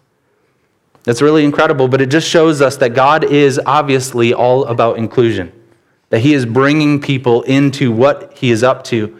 That's 1.03 1.21
really 1.21 1.43
incredible, 1.43 1.87
but 1.87 2.01
it 2.01 2.07
just 2.07 2.27
shows 2.27 2.61
us 2.61 2.77
that 2.77 2.89
God 2.89 3.23
is 3.23 3.59
obviously 3.65 4.33
all 4.33 4.65
about 4.65 4.97
inclusion, 4.97 5.51
that 6.09 6.19
He 6.19 6.33
is 6.33 6.45
bringing 6.45 7.01
people 7.01 7.43
into 7.43 7.91
what 7.91 8.33
He 8.37 8.51
is 8.51 8.63
up 8.63 8.83
to. 8.85 9.17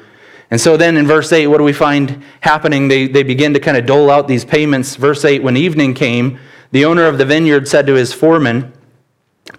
And 0.50 0.62
so 0.62 0.78
then 0.78 0.96
in 0.96 1.06
verse 1.06 1.32
8, 1.32 1.48
what 1.48 1.58
do 1.58 1.64
we 1.64 1.74
find 1.74 2.24
happening? 2.40 2.88
They, 2.88 3.08
they 3.08 3.24
begin 3.24 3.54
to 3.54 3.60
kind 3.60 3.78
of 3.78 3.86
dole 3.86 4.10
out 4.10 4.28
these 4.28 4.46
payments. 4.46 4.96
Verse 4.96 5.26
8, 5.26 5.44
when 5.44 5.58
evening 5.58 5.94
came, 5.94 6.40
the 6.72 6.86
owner 6.86 7.06
of 7.06 7.18
the 7.18 7.26
vineyard 7.26 7.68
said 7.68 7.88
to 7.88 7.94
his 7.94 8.14
foreman, 8.14 8.74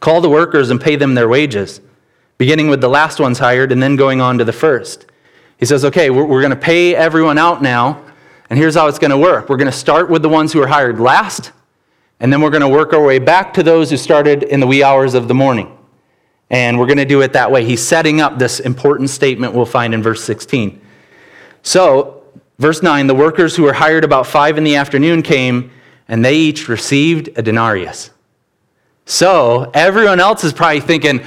Call 0.01 0.21
the 0.21 0.31
workers 0.31 0.71
and 0.71 0.81
pay 0.81 0.97
them 0.97 1.15
their 1.15 1.29
wages, 1.29 1.81
beginning 2.37 2.69
with 2.69 2.81
the 2.81 2.89
last 2.89 3.21
ones 3.21 3.39
hired 3.39 3.73
and 3.73 3.83
then 3.83 3.97
going 3.97 4.21
on 4.21 4.39
to 4.39 4.45
the 4.45 4.53
first. 4.53 5.07
He 5.59 5.67
says, 5.67 5.85
Okay, 5.85 6.11
we're, 6.11 6.25
we're 6.25 6.41
going 6.41 6.51
to 6.51 6.57
pay 6.57 6.95
everyone 6.95 7.39
out 7.39 7.63
now. 7.63 8.05
And 8.51 8.59
here's 8.59 8.75
how 8.75 8.87
it's 8.87 8.99
going 8.99 9.11
to 9.11 9.19
work 9.19 9.49
we're 9.49 9.57
going 9.57 9.71
to 9.71 9.77
start 9.77 10.09
with 10.09 10.23
the 10.23 10.29
ones 10.29 10.53
who 10.53 10.63
are 10.63 10.67
hired 10.67 11.01
last, 11.01 11.53
and 12.21 12.33
then 12.33 12.41
we're 12.41 12.51
going 12.51 12.63
to 12.63 12.69
work 12.69 12.93
our 12.93 13.05
way 13.05 13.19
back 13.19 13.53
to 13.55 13.63
those 13.63 13.91
who 13.91 13.97
started 13.97 14.43
in 14.43 14.61
the 14.61 14.67
wee 14.67 14.83
hours 14.83 15.15
of 15.15 15.29
the 15.29 15.35
morning. 15.35 15.78
And 16.51 16.79
we're 16.79 16.87
going 16.87 16.99
to 16.99 17.05
do 17.05 17.21
it 17.21 17.35
that 17.35 17.51
way. 17.51 17.65
He's 17.65 17.87
setting 17.87 18.21
up 18.21 18.39
this 18.39 18.61
important 18.61 19.11
statement 19.11 19.53
we'll 19.55 19.67
find 19.67 19.93
in 19.93 20.03
verse 20.03 20.25
16. 20.25 20.81
So, 21.63 22.23
verse 22.59 22.83
9 22.83 23.07
the 23.07 23.15
workers 23.15 23.57
who 23.57 23.65
were 23.65 23.75
hired 23.75 24.05
about 24.05 24.27
5 24.27 24.59
in 24.59 24.65
the 24.65 24.77
afternoon 24.77 25.23
came, 25.23 25.71
and 26.09 26.25
they 26.25 26.37
each 26.37 26.69
received 26.69 27.29
a 27.37 27.43
denarius. 27.43 28.11
So, 29.05 29.71
everyone 29.75 30.21
else 30.21 30.45
is 30.45 30.53
probably 30.53 30.81
thinking, 30.81 31.23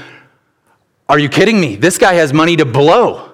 Are 1.07 1.19
you 1.19 1.29
kidding 1.29 1.59
me? 1.59 1.75
This 1.75 1.97
guy 1.97 2.13
has 2.13 2.33
money 2.33 2.55
to 2.55 2.65
blow. 2.65 3.31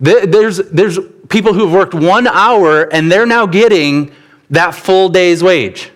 There's, 0.00 0.58
there's 0.58 0.98
people 1.28 1.52
who 1.52 1.66
have 1.66 1.72
worked 1.72 1.94
one 1.94 2.26
hour 2.26 2.82
and 2.92 3.10
they're 3.10 3.26
now 3.26 3.46
getting 3.46 4.12
that 4.50 4.74
full 4.74 5.08
day's 5.08 5.42
wage. 5.42 5.90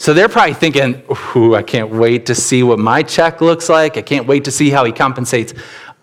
So 0.00 0.14
they're 0.14 0.30
probably 0.30 0.54
thinking, 0.54 1.02
ooh, 1.36 1.54
I 1.54 1.62
can't 1.62 1.90
wait 1.90 2.24
to 2.24 2.34
see 2.34 2.62
what 2.62 2.78
my 2.78 3.02
check 3.02 3.42
looks 3.42 3.68
like. 3.68 3.98
I 3.98 4.02
can't 4.02 4.26
wait 4.26 4.44
to 4.44 4.50
see 4.50 4.70
how 4.70 4.86
he 4.86 4.92
compensates 4.92 5.52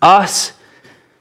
us. 0.00 0.52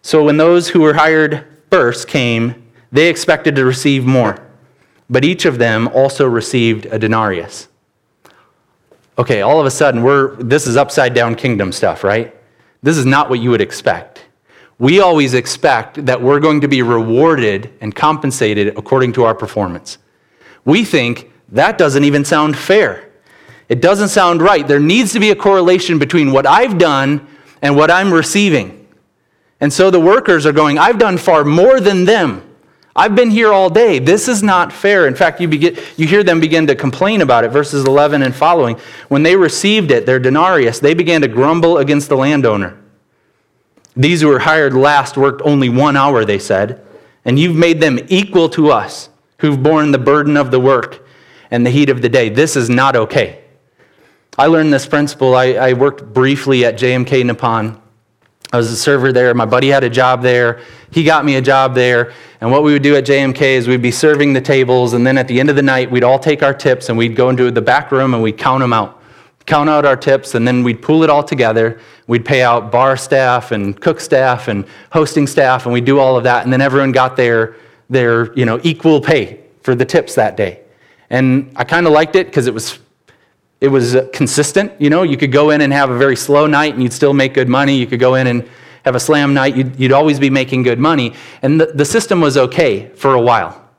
So 0.03 0.24
when 0.24 0.38
those 0.38 0.69
who 0.69 0.81
were 0.81 0.93
hired 0.93 1.48
first 1.72 2.07
came, 2.07 2.67
they 2.91 3.10
expected 3.10 3.55
to 3.55 3.65
receive 3.65 4.05
more. 4.05 4.46
But 5.10 5.25
each 5.25 5.46
of 5.46 5.57
them 5.57 5.88
also 5.88 6.27
received 6.27 6.86
a 6.86 7.00
denarius. 7.00 7.67
Okay, 9.17 9.41
all 9.41 9.60
of 9.60 9.65
a 9.65 9.72
sudden, 9.72 10.03
we're, 10.03 10.36
this 10.36 10.67
is 10.67 10.77
upside 10.77 11.15
down 11.15 11.34
kingdom 11.34 11.72
stuff, 11.72 12.03
right? 12.03 12.36
This 12.84 12.96
is 12.96 13.07
not 13.07 13.27
what 13.27 13.39
you 13.39 13.50
would 13.50 13.60
expect. 13.60 14.27
We 14.77 15.00
always 15.00 15.34
expect 15.34 16.05
that 16.05 16.22
we're 16.22 16.39
going 16.39 16.62
to 16.62 16.67
be 16.67 16.84
rewarded 16.84 17.74
and 17.81 17.96
compensated 17.96 18.77
according 18.77 19.13
to 19.13 19.24
our 19.24 19.34
performance. 19.34 19.98
We 20.63 20.86
think 20.86 21.31
that 21.49 21.77
doesn't 21.77 22.03
even 22.03 22.25
sound 22.25 22.57
fair. 22.57 23.09
It 23.69 23.81
doesn't 23.81 24.09
sound 24.09 24.41
right. 24.41 24.67
There 24.67 24.79
needs 24.79 25.13
to 25.13 25.19
be 25.19 25.31
a 25.31 25.35
correlation 25.35 25.99
between 25.99 26.31
what 26.31 26.45
I've 26.45 26.77
done 26.77 27.25
and 27.61 27.75
what 27.75 27.91
I'm 27.91 28.13
receiving. 28.13 28.87
And 29.59 29.71
so 29.71 29.89
the 29.89 29.99
workers 29.99 30.45
are 30.45 30.51
going, 30.51 30.77
I've 30.77 30.99
done 30.99 31.17
far 31.17 31.43
more 31.43 31.79
than 31.79 32.05
them. 32.05 32.43
I've 32.95 33.15
been 33.15 33.29
here 33.29 33.53
all 33.53 33.69
day. 33.69 33.99
This 33.99 34.27
is 34.27 34.41
not 34.41 34.73
fair. 34.73 35.07
In 35.07 35.15
fact, 35.15 35.39
you, 35.39 35.47
begin, 35.47 35.77
you 35.97 36.07
hear 36.07 36.23
them 36.23 36.39
begin 36.39 36.65
to 36.67 36.75
complain 36.75 37.21
about 37.21 37.43
it, 37.43 37.49
verses 37.49 37.85
11 37.85 38.23
and 38.23 38.35
following. 38.35 38.77
When 39.07 39.23
they 39.23 39.35
received 39.35 39.91
it, 39.91 40.05
their 40.05 40.19
denarius, 40.19 40.79
they 40.79 40.93
began 40.93 41.21
to 41.21 41.27
grumble 41.27 41.77
against 41.77 42.09
the 42.09 42.17
landowner. 42.17 42.77
These 43.95 44.21
who 44.21 44.27
were 44.27 44.39
hired 44.39 44.73
last 44.73 45.17
worked 45.17 45.41
only 45.43 45.69
one 45.69 45.95
hour, 45.95 46.25
they 46.25 46.39
said, 46.39 46.83
and 47.23 47.37
you've 47.37 47.55
made 47.55 47.81
them 47.81 47.99
equal 48.07 48.49
to 48.49 48.71
us 48.71 49.09
who've 49.39 49.61
borne 49.61 49.91
the 49.91 49.99
burden 49.99 50.37
of 50.37 50.49
the 50.49 50.59
work 50.59 51.06
and 51.51 51.65
the 51.65 51.69
heat 51.69 51.89
of 51.89 52.01
the 52.01 52.09
day. 52.09 52.29
This 52.29 52.55
is 52.55 52.69
not 52.69 52.95
okay. 52.95 53.43
I 54.37 54.47
learned 54.47 54.73
this 54.73 54.85
principle. 54.85 55.35
I, 55.35 55.53
I 55.53 55.73
worked 55.73 56.13
briefly 56.13 56.65
at 56.65 56.77
JMK 56.77 57.25
Nippon. 57.25 57.81
I 58.53 58.57
was 58.57 58.71
a 58.71 58.77
server 58.77 59.11
there. 59.11 59.33
My 59.33 59.45
buddy 59.45 59.67
had 59.67 59.83
a 59.83 59.89
job 59.89 60.21
there. 60.21 60.61
He 60.91 61.03
got 61.03 61.25
me 61.25 61.35
a 61.35 61.41
job 61.41 61.75
there. 61.75 62.13
And 62.39 62.51
what 62.51 62.63
we 62.63 62.71
would 62.71 62.83
do 62.83 62.95
at 62.95 63.05
JMK 63.05 63.41
is 63.41 63.67
we'd 63.67 63.81
be 63.81 63.91
serving 63.91 64.33
the 64.33 64.41
tables, 64.41 64.93
and 64.93 65.05
then 65.05 65.17
at 65.17 65.27
the 65.27 65.39
end 65.39 65.49
of 65.49 65.55
the 65.55 65.61
night, 65.61 65.89
we'd 65.91 66.03
all 66.03 66.19
take 66.19 66.43
our 66.43 66.53
tips 66.53 66.89
and 66.89 66.97
we'd 66.97 67.15
go 67.15 67.29
into 67.29 67.51
the 67.51 67.61
back 67.61 67.91
room 67.91 68.13
and 68.13 68.23
we'd 68.23 68.37
count 68.37 68.61
them 68.61 68.73
out 68.73 68.97
count 69.47 69.69
out 69.69 69.85
our 69.85 69.95
tips, 69.95 70.35
and 70.35 70.47
then 70.47 70.61
we'd 70.61 70.81
pool 70.81 71.03
it 71.03 71.09
all 71.09 71.23
together. 71.23 71.79
We'd 72.05 72.25
pay 72.25 72.43
out 72.43 72.71
bar 72.71 72.97
staff 72.97 73.51
and 73.51 73.79
cook 73.79 73.99
staff 73.99 74.49
and 74.49 74.65
hosting 74.91 75.25
staff, 75.25 75.65
and 75.65 75.73
we'd 75.73 75.85
do 75.85 75.99
all 75.99 76.17
of 76.17 76.25
that. 76.25 76.43
And 76.43 76.53
then 76.53 76.61
everyone 76.61 76.91
got 76.91 77.15
their, 77.15 77.55
their 77.89 78.33
you 78.33 78.45
know, 78.45 78.59
equal 78.61 79.01
pay 79.01 79.45
for 79.61 79.73
the 79.73 79.85
tips 79.85 80.15
that 80.15 80.37
day. 80.37 80.61
And 81.09 81.51
I 81.55 81.63
kind 81.63 81.87
of 81.87 81.93
liked 81.93 82.15
it 82.15 82.27
because 82.27 82.47
it 82.47 82.53
was, 82.53 82.79
it 83.61 83.69
was 83.69 83.95
uh, 83.95 84.07
consistent. 84.13 84.73
You 84.79 84.89
know, 84.89 85.03
you 85.03 85.17
could 85.17 85.31
go 85.31 85.51
in 85.51 85.61
and 85.61 85.71
have 85.73 85.89
a 85.89 85.97
very 85.97 86.15
slow 86.15 86.47
night 86.47 86.73
and 86.73 86.83
you'd 86.83 86.93
still 86.93 87.13
make 87.13 87.33
good 87.33 87.47
money. 87.47 87.77
You 87.77 87.87
could 87.87 87.99
go 87.99 88.15
in 88.15 88.27
and 88.27 88.47
have 88.87 88.95
a 88.95 88.99
slam 88.99 89.33
night, 89.33 89.55
you'd, 89.55 89.77
you'd 89.77 89.91
always 89.91 90.17
be 90.17 90.29
making 90.29 90.63
good 90.63 90.79
money. 90.79 91.13
And 91.41 91.59
the, 91.59 91.65
the 91.67 91.83
system 91.83 92.21
was 92.21 92.37
okay 92.37 92.87
for 92.95 93.13
a 93.13 93.21
while 93.21 93.69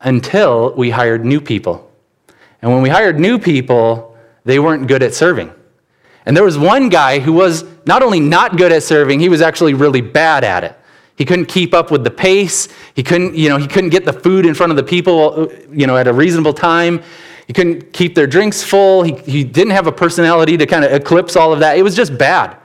until 0.00 0.74
we 0.74 0.90
hired 0.90 1.24
new 1.24 1.40
people. 1.40 1.90
And 2.62 2.72
when 2.72 2.82
we 2.82 2.88
hired 2.88 3.20
new 3.20 3.38
people, 3.38 4.16
they 4.44 4.58
weren't 4.58 4.88
good 4.88 5.04
at 5.04 5.14
serving. 5.14 5.52
And 6.26 6.36
there 6.36 6.42
was 6.42 6.58
one 6.58 6.88
guy 6.88 7.20
who 7.20 7.32
was 7.32 7.64
not 7.86 8.02
only 8.02 8.18
not 8.18 8.56
good 8.56 8.72
at 8.72 8.82
serving, 8.82 9.20
he 9.20 9.28
was 9.28 9.40
actually 9.40 9.74
really 9.74 10.00
bad 10.00 10.42
at 10.42 10.64
it. 10.64 10.76
He 11.16 11.24
couldn't 11.24 11.46
keep 11.46 11.72
up 11.72 11.90
with 11.90 12.04
the 12.04 12.10
pace. 12.10 12.68
He 12.94 13.02
couldn't, 13.02 13.34
you 13.34 13.48
know, 13.48 13.56
he 13.56 13.66
couldn't 13.66 13.90
get 13.90 14.04
the 14.04 14.12
food 14.12 14.44
in 14.44 14.54
front 14.54 14.70
of 14.70 14.76
the 14.76 14.82
people, 14.82 15.50
you 15.72 15.86
know, 15.86 15.96
at 15.96 16.06
a 16.06 16.12
reasonable 16.12 16.52
time. 16.52 17.02
He 17.46 17.52
couldn't 17.52 17.92
keep 17.92 18.14
their 18.14 18.26
drinks 18.26 18.62
full. 18.62 19.02
He, 19.02 19.14
he 19.14 19.44
didn't 19.44 19.72
have 19.72 19.86
a 19.86 19.92
personality 19.92 20.56
to 20.56 20.66
kind 20.66 20.84
of 20.84 20.92
eclipse 20.92 21.36
all 21.36 21.52
of 21.52 21.60
that. 21.60 21.78
It 21.78 21.82
was 21.82 21.94
just 21.94 22.18
bad. 22.18 22.56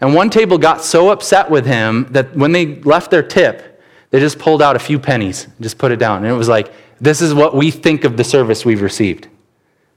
And 0.00 0.14
one 0.14 0.30
table 0.30 0.58
got 0.58 0.84
so 0.84 1.10
upset 1.10 1.50
with 1.50 1.66
him 1.66 2.06
that 2.10 2.36
when 2.36 2.52
they 2.52 2.76
left 2.82 3.10
their 3.10 3.22
tip, 3.22 3.82
they 4.10 4.20
just 4.20 4.38
pulled 4.38 4.62
out 4.62 4.76
a 4.76 4.78
few 4.78 4.98
pennies, 4.98 5.44
and 5.44 5.60
just 5.60 5.78
put 5.78 5.90
it 5.90 5.96
down. 5.96 6.18
And 6.18 6.26
it 6.26 6.36
was 6.36 6.48
like, 6.48 6.72
this 7.00 7.20
is 7.20 7.34
what 7.34 7.56
we 7.56 7.70
think 7.70 8.04
of 8.04 8.16
the 8.16 8.24
service 8.24 8.64
we've 8.64 8.82
received. 8.82 9.28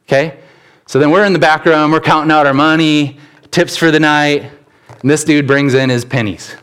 Okay? 0.08 0.40
So 0.88 1.00
then 1.00 1.12
we're 1.12 1.26
in 1.26 1.34
the 1.34 1.40
back 1.40 1.66
room, 1.66 1.92
we're 1.92 2.00
counting 2.00 2.32
out 2.32 2.48
our 2.48 2.54
money, 2.54 3.20
tips 3.52 3.78
for 3.78 3.92
the 3.92 4.00
night, 4.00 4.50
and 5.02 5.10
this 5.10 5.24
dude 5.24 5.46
brings 5.46 5.74
in 5.74 5.90
his 5.90 6.04
pennies. 6.04 6.56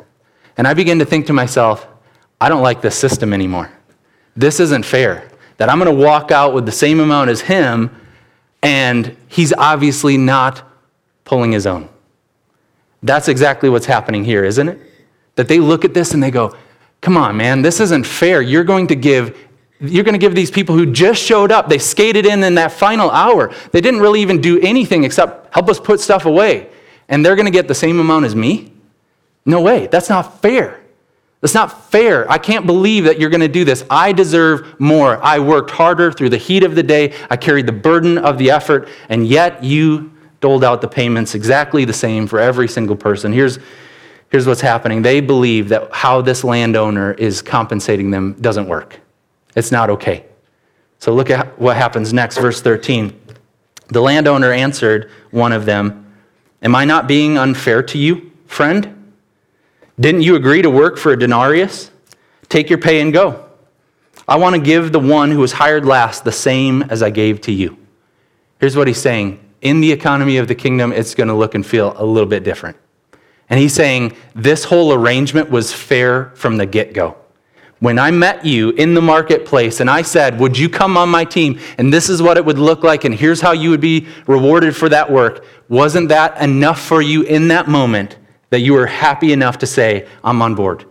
And 0.56 0.66
I 0.66 0.74
begin 0.74 0.98
to 0.98 1.04
think 1.04 1.26
to 1.26 1.32
myself, 1.32 1.86
I 2.40 2.48
don't 2.48 2.62
like 2.62 2.80
this 2.80 2.96
system 2.96 3.32
anymore. 3.32 3.70
This 4.36 4.60
isn't 4.60 4.84
fair. 4.84 5.28
That 5.58 5.70
I'm 5.70 5.78
going 5.78 5.94
to 5.94 6.04
walk 6.04 6.30
out 6.30 6.52
with 6.52 6.66
the 6.66 6.72
same 6.72 7.00
amount 7.00 7.30
as 7.30 7.40
him, 7.40 7.90
and 8.62 9.16
he's 9.28 9.52
obviously 9.54 10.18
not 10.18 10.62
pulling 11.24 11.52
his 11.52 11.66
own. 11.66 11.88
That's 13.02 13.28
exactly 13.28 13.68
what's 13.68 13.86
happening 13.86 14.24
here, 14.24 14.44
isn't 14.44 14.68
it? 14.68 14.78
That 15.36 15.48
they 15.48 15.60
look 15.60 15.84
at 15.84 15.94
this 15.94 16.12
and 16.12 16.22
they 16.22 16.30
go, 16.30 16.54
Come 17.02 17.16
on, 17.16 17.36
man, 17.36 17.62
this 17.62 17.78
isn't 17.80 18.04
fair. 18.04 18.42
You're 18.42 18.64
going 18.64 18.88
to 18.88 18.96
give 18.96 19.36
you're 19.78 20.04
going 20.04 20.14
to 20.14 20.18
give 20.18 20.34
these 20.34 20.50
people 20.50 20.74
who 20.74 20.90
just 20.90 21.22
showed 21.22 21.52
up, 21.52 21.68
they 21.68 21.78
skated 21.78 22.24
in 22.24 22.42
in 22.42 22.54
that 22.54 22.72
final 22.72 23.10
hour. 23.10 23.52
They 23.72 23.82
didn't 23.82 24.00
really 24.00 24.22
even 24.22 24.40
do 24.40 24.58
anything 24.60 25.04
except 25.04 25.52
help 25.52 25.68
us 25.68 25.78
put 25.78 26.00
stuff 26.00 26.24
away. 26.24 26.70
And 27.08 27.24
they're 27.24 27.36
going 27.36 27.46
to 27.46 27.52
get 27.52 27.68
the 27.68 27.74
same 27.74 28.00
amount 28.00 28.24
as 28.24 28.34
me? 28.34 28.72
No 29.46 29.62
way. 29.62 29.86
That's 29.86 30.08
not 30.08 30.42
fair. 30.42 30.80
That's 31.40 31.54
not 31.54 31.90
fair. 31.90 32.28
I 32.30 32.38
can't 32.38 32.66
believe 32.66 33.04
that 33.04 33.20
you're 33.20 33.30
going 33.30 33.40
to 33.40 33.48
do 33.48 33.64
this. 33.64 33.84
I 33.88 34.12
deserve 34.12 34.78
more. 34.80 35.22
I 35.22 35.38
worked 35.38 35.70
harder 35.70 36.10
through 36.10 36.30
the 36.30 36.36
heat 36.36 36.64
of 36.64 36.74
the 36.74 36.82
day. 36.82 37.14
I 37.30 37.36
carried 37.36 37.66
the 37.66 37.72
burden 37.72 38.18
of 38.18 38.36
the 38.36 38.50
effort, 38.50 38.88
and 39.08 39.26
yet 39.26 39.62
you 39.62 40.12
doled 40.40 40.64
out 40.64 40.80
the 40.80 40.88
payments 40.88 41.34
exactly 41.34 41.84
the 41.84 41.92
same 41.92 42.26
for 42.26 42.40
every 42.40 42.66
single 42.66 42.96
person. 42.96 43.32
Here's, 43.32 43.58
here's 44.30 44.46
what's 44.46 44.60
happening 44.60 45.02
they 45.02 45.20
believe 45.20 45.68
that 45.68 45.92
how 45.92 46.20
this 46.20 46.42
landowner 46.42 47.12
is 47.12 47.42
compensating 47.42 48.10
them 48.10 48.34
doesn't 48.40 48.66
work. 48.66 48.98
It's 49.54 49.70
not 49.70 49.88
okay. 49.90 50.24
So 50.98 51.14
look 51.14 51.30
at 51.30 51.58
what 51.58 51.76
happens 51.76 52.12
next, 52.12 52.38
verse 52.38 52.60
13. 52.60 53.18
The 53.88 54.00
landowner 54.00 54.52
answered 54.52 55.10
one 55.30 55.52
of 55.52 55.64
them, 55.66 56.02
Am 56.62 56.74
I 56.74 56.84
not 56.84 57.06
being 57.06 57.38
unfair 57.38 57.82
to 57.84 57.98
you, 57.98 58.32
friend? 58.46 58.95
Didn't 59.98 60.22
you 60.22 60.36
agree 60.36 60.62
to 60.62 60.70
work 60.70 60.98
for 60.98 61.12
a 61.12 61.18
denarius? 61.18 61.90
Take 62.48 62.68
your 62.68 62.78
pay 62.78 63.00
and 63.00 63.12
go. 63.12 63.44
I 64.28 64.36
want 64.36 64.54
to 64.54 64.60
give 64.60 64.92
the 64.92 65.00
one 65.00 65.30
who 65.30 65.38
was 65.38 65.52
hired 65.52 65.84
last 65.84 66.24
the 66.24 66.32
same 66.32 66.82
as 66.82 67.02
I 67.02 67.10
gave 67.10 67.40
to 67.42 67.52
you. 67.52 67.78
Here's 68.60 68.76
what 68.76 68.88
he's 68.88 69.00
saying 69.00 69.40
In 69.60 69.80
the 69.80 69.92
economy 69.92 70.36
of 70.36 70.48
the 70.48 70.54
kingdom, 70.54 70.92
it's 70.92 71.14
going 71.14 71.28
to 71.28 71.34
look 71.34 71.54
and 71.54 71.64
feel 71.64 71.94
a 71.96 72.04
little 72.04 72.28
bit 72.28 72.44
different. 72.44 72.76
And 73.48 73.60
he's 73.60 73.74
saying 73.74 74.16
this 74.34 74.64
whole 74.64 74.92
arrangement 74.92 75.50
was 75.50 75.72
fair 75.72 76.32
from 76.34 76.56
the 76.56 76.66
get 76.66 76.92
go 76.92 77.16
when 77.80 77.98
I 77.98 78.10
met 78.10 78.44
you 78.44 78.70
in 78.70 78.94
the 78.94 79.02
marketplace 79.02 79.80
and 79.80 79.90
I 79.90 80.02
said, 80.02 80.40
Would 80.40 80.56
you 80.56 80.68
come 80.68 80.96
on 80.96 81.08
my 81.08 81.24
team? 81.24 81.60
And 81.78 81.92
this 81.92 82.08
is 82.08 82.22
what 82.22 82.36
it 82.36 82.44
would 82.44 82.58
look 82.58 82.82
like, 82.82 83.04
and 83.04 83.14
here's 83.14 83.40
how 83.40 83.52
you 83.52 83.70
would 83.70 83.80
be 83.80 84.06
rewarded 84.26 84.74
for 84.74 84.88
that 84.88 85.10
work. 85.10 85.44
Wasn't 85.68 86.08
that 86.08 86.40
enough 86.40 86.80
for 86.80 87.02
you 87.02 87.22
in 87.22 87.48
that 87.48 87.68
moment 87.68 88.16
that 88.50 88.60
you 88.60 88.74
were 88.74 88.86
happy 88.86 89.32
enough 89.32 89.58
to 89.58 89.66
say, 89.66 90.06
I'm 90.22 90.40
on 90.42 90.54
board? 90.54 90.84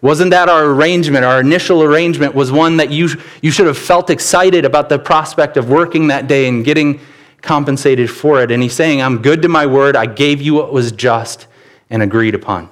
Wasn't 0.00 0.30
that 0.32 0.50
our 0.50 0.66
arrangement? 0.66 1.24
Our 1.24 1.40
initial 1.40 1.82
arrangement 1.82 2.34
was 2.34 2.52
one 2.52 2.76
that 2.76 2.90
you, 2.90 3.08
you 3.40 3.50
should 3.50 3.66
have 3.66 3.78
felt 3.78 4.10
excited 4.10 4.66
about 4.66 4.90
the 4.90 4.98
prospect 4.98 5.56
of 5.56 5.70
working 5.70 6.08
that 6.08 6.26
day 6.26 6.46
and 6.46 6.62
getting 6.64 7.00
compensated 7.40 8.10
for 8.10 8.42
it. 8.42 8.50
And 8.50 8.62
he's 8.62 8.74
saying, 8.74 9.00
I'm 9.00 9.22
good 9.22 9.40
to 9.42 9.48
my 9.48 9.64
word. 9.64 9.96
I 9.96 10.06
gave 10.06 10.42
you 10.42 10.54
what 10.54 10.72
was 10.72 10.92
just 10.92 11.46
and 11.88 12.02
agreed 12.02 12.34
upon. 12.34 12.68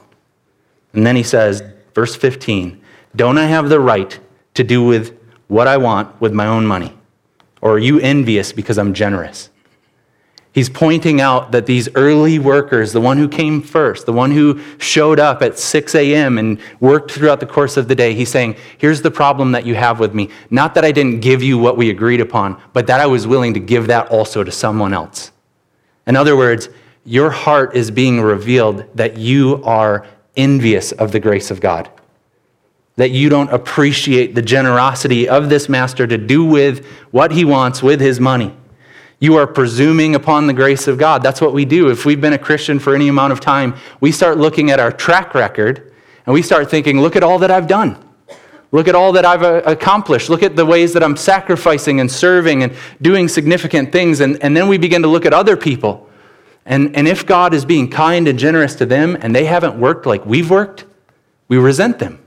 And 0.92 1.07
then 1.07 1.16
he 1.16 1.23
says, 1.23 1.62
verse 1.95 2.14
15, 2.14 2.81
don't 3.16 3.38
I 3.38 3.47
have 3.47 3.69
the 3.69 3.81
right 3.81 4.19
to 4.54 4.64
do 4.64 4.85
with 4.85 5.19
what 5.49 5.66
I 5.66 5.76
want 5.76 6.21
with 6.21 6.33
my 6.33 6.47
own 6.47 6.66
money? 6.66 6.92
Or 7.61 7.73
are 7.73 7.78
you 7.78 7.99
envious 8.00 8.52
because 8.52 8.78
I'm 8.78 8.92
generous? 8.92 9.49
He's 10.52 10.68
pointing 10.68 11.21
out 11.23 11.52
that 11.52 11.64
these 11.64 11.88
early 11.94 12.38
workers, 12.38 12.92
the 12.92 13.00
one 13.00 13.16
who 13.16 13.26
came 13.26 13.62
first, 13.62 14.04
the 14.04 14.12
one 14.12 14.30
who 14.30 14.61
showed 14.76 15.18
up 15.18 15.40
at 15.40 15.59
6 15.59 15.94
a.m. 15.94 16.37
and 16.37 16.61
worked 16.78 17.11
throughout 17.11 17.40
the 17.40 17.47
course 17.47 17.78
of 17.78 17.88
the 17.88 17.94
day, 17.94 18.12
he's 18.12 18.28
saying, 18.28 18.56
Here's 18.76 19.00
the 19.00 19.11
problem 19.11 19.52
that 19.52 19.64
you 19.64 19.75
have 19.75 19.99
with 19.99 20.14
me. 20.14 20.28
Not 20.50 20.75
that 20.75 20.85
I 20.85 20.92
didn't 20.92 21.21
give 21.21 21.42
you 21.42 21.56
what 21.56 21.78
we 21.78 21.88
agreed 21.88 22.21
upon, 22.21 22.61
but 22.75 22.87
that 22.88 23.00
I 23.00 23.06
was 23.06 23.26
willing 23.26 23.54
to 23.54 23.61
give 23.61 23.87
that 23.87 24.09
also 24.09 24.44
to 24.44 24.52
someone 24.52 24.92
else. 24.92 25.32
In 26.06 26.16
other 26.16 26.37
words, 26.37 26.68
your 27.04 27.30
heart 27.30 27.75
is 27.75 27.90
being 27.90 28.21
revealed 28.21 28.85
that 28.94 29.16
you 29.16 29.62
are 29.64 30.06
envious 30.37 30.92
of 30.92 31.12
the 31.12 31.21
grace 31.21 31.50
of 31.50 31.61
God, 31.61 31.90
that 32.97 33.11
you 33.11 33.30
don't 33.30 33.50
appreciate 33.50 34.35
the 34.35 34.42
generosity 34.42 35.30
of 35.30 35.49
this 35.49 35.71
master 35.71 36.06
to 36.06 36.18
do 36.18 36.44
with 36.44 36.85
what 37.11 37.32
he 37.32 37.47
wants 37.47 37.82
with 37.82 38.02
his 38.02 38.21
money. 38.21 38.54
You 39.22 39.36
are 39.36 39.46
presuming 39.46 40.16
upon 40.16 40.48
the 40.48 40.52
grace 40.52 40.88
of 40.88 40.98
God. 40.98 41.22
That's 41.22 41.40
what 41.40 41.52
we 41.52 41.64
do. 41.64 41.90
If 41.90 42.04
we've 42.04 42.20
been 42.20 42.32
a 42.32 42.38
Christian 42.38 42.80
for 42.80 42.92
any 42.92 43.06
amount 43.06 43.32
of 43.32 43.38
time, 43.38 43.76
we 44.00 44.10
start 44.10 44.36
looking 44.36 44.72
at 44.72 44.80
our 44.80 44.90
track 44.90 45.32
record 45.32 45.92
and 46.26 46.34
we 46.34 46.42
start 46.42 46.68
thinking, 46.68 47.00
look 47.00 47.14
at 47.14 47.22
all 47.22 47.38
that 47.38 47.48
I've 47.48 47.68
done. 47.68 48.04
Look 48.72 48.88
at 48.88 48.96
all 48.96 49.12
that 49.12 49.24
I've 49.24 49.44
uh, 49.44 49.62
accomplished. 49.64 50.28
Look 50.28 50.42
at 50.42 50.56
the 50.56 50.66
ways 50.66 50.92
that 50.94 51.04
I'm 51.04 51.16
sacrificing 51.16 52.00
and 52.00 52.10
serving 52.10 52.64
and 52.64 52.74
doing 53.00 53.28
significant 53.28 53.92
things. 53.92 54.18
And, 54.18 54.42
and 54.42 54.56
then 54.56 54.66
we 54.66 54.76
begin 54.76 55.02
to 55.02 55.08
look 55.08 55.24
at 55.24 55.32
other 55.32 55.56
people. 55.56 56.10
And, 56.66 56.96
and 56.96 57.06
if 57.06 57.24
God 57.24 57.54
is 57.54 57.64
being 57.64 57.88
kind 57.88 58.26
and 58.26 58.36
generous 58.36 58.74
to 58.74 58.86
them 58.86 59.16
and 59.20 59.36
they 59.36 59.44
haven't 59.44 59.78
worked 59.78 60.04
like 60.04 60.26
we've 60.26 60.50
worked, 60.50 60.84
we 61.46 61.58
resent 61.58 62.00
them. 62.00 62.18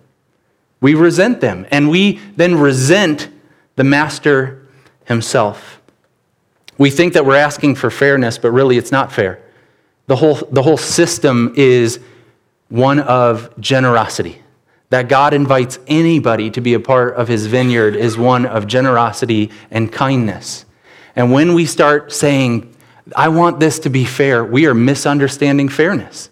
We 0.80 0.96
resent 0.96 1.42
them. 1.42 1.68
And 1.72 1.90
we 1.90 2.22
then 2.38 2.56
resent 2.56 3.28
the 3.76 3.84
master 3.84 4.66
himself. 5.04 5.82
We 6.78 6.90
think 6.90 7.14
that 7.14 7.26
we're 7.26 7.36
asking 7.36 7.76
for 7.76 7.90
fairness, 7.90 8.38
but 8.38 8.52
really 8.52 8.78
it's 8.78 8.92
not 8.92 9.12
fair. 9.12 9.42
The 10.08 10.18
whole, 10.18 10.36
the 10.52 10.62
whole 10.62 10.78
system 10.78 11.54
is 11.56 12.00
one 12.70 13.00
of 13.00 13.60
generosity. 13.60 14.42
That 14.90 15.10
God 15.10 15.34
invites 15.34 15.80
anybody 15.88 16.52
to 16.52 16.62
be 16.62 16.74
a 16.74 16.80
part 16.80 17.16
of 17.16 17.28
his 17.28 17.48
vineyard 17.48 17.96
is 17.96 18.18
one 18.18 18.46
of 18.46 18.68
generosity 18.68 19.52
and 19.72 19.92
kindness. 19.92 20.66
And 21.16 21.32
when 21.32 21.54
we 21.54 21.66
start 21.66 22.12
saying, 22.12 22.76
I 23.16 23.30
want 23.30 23.60
this 23.60 23.80
to 23.80 23.90
be 23.90 24.06
fair, 24.06 24.44
we 24.44 24.68
are 24.68 24.74
misunderstanding 24.74 25.70
fairness. 25.70 26.30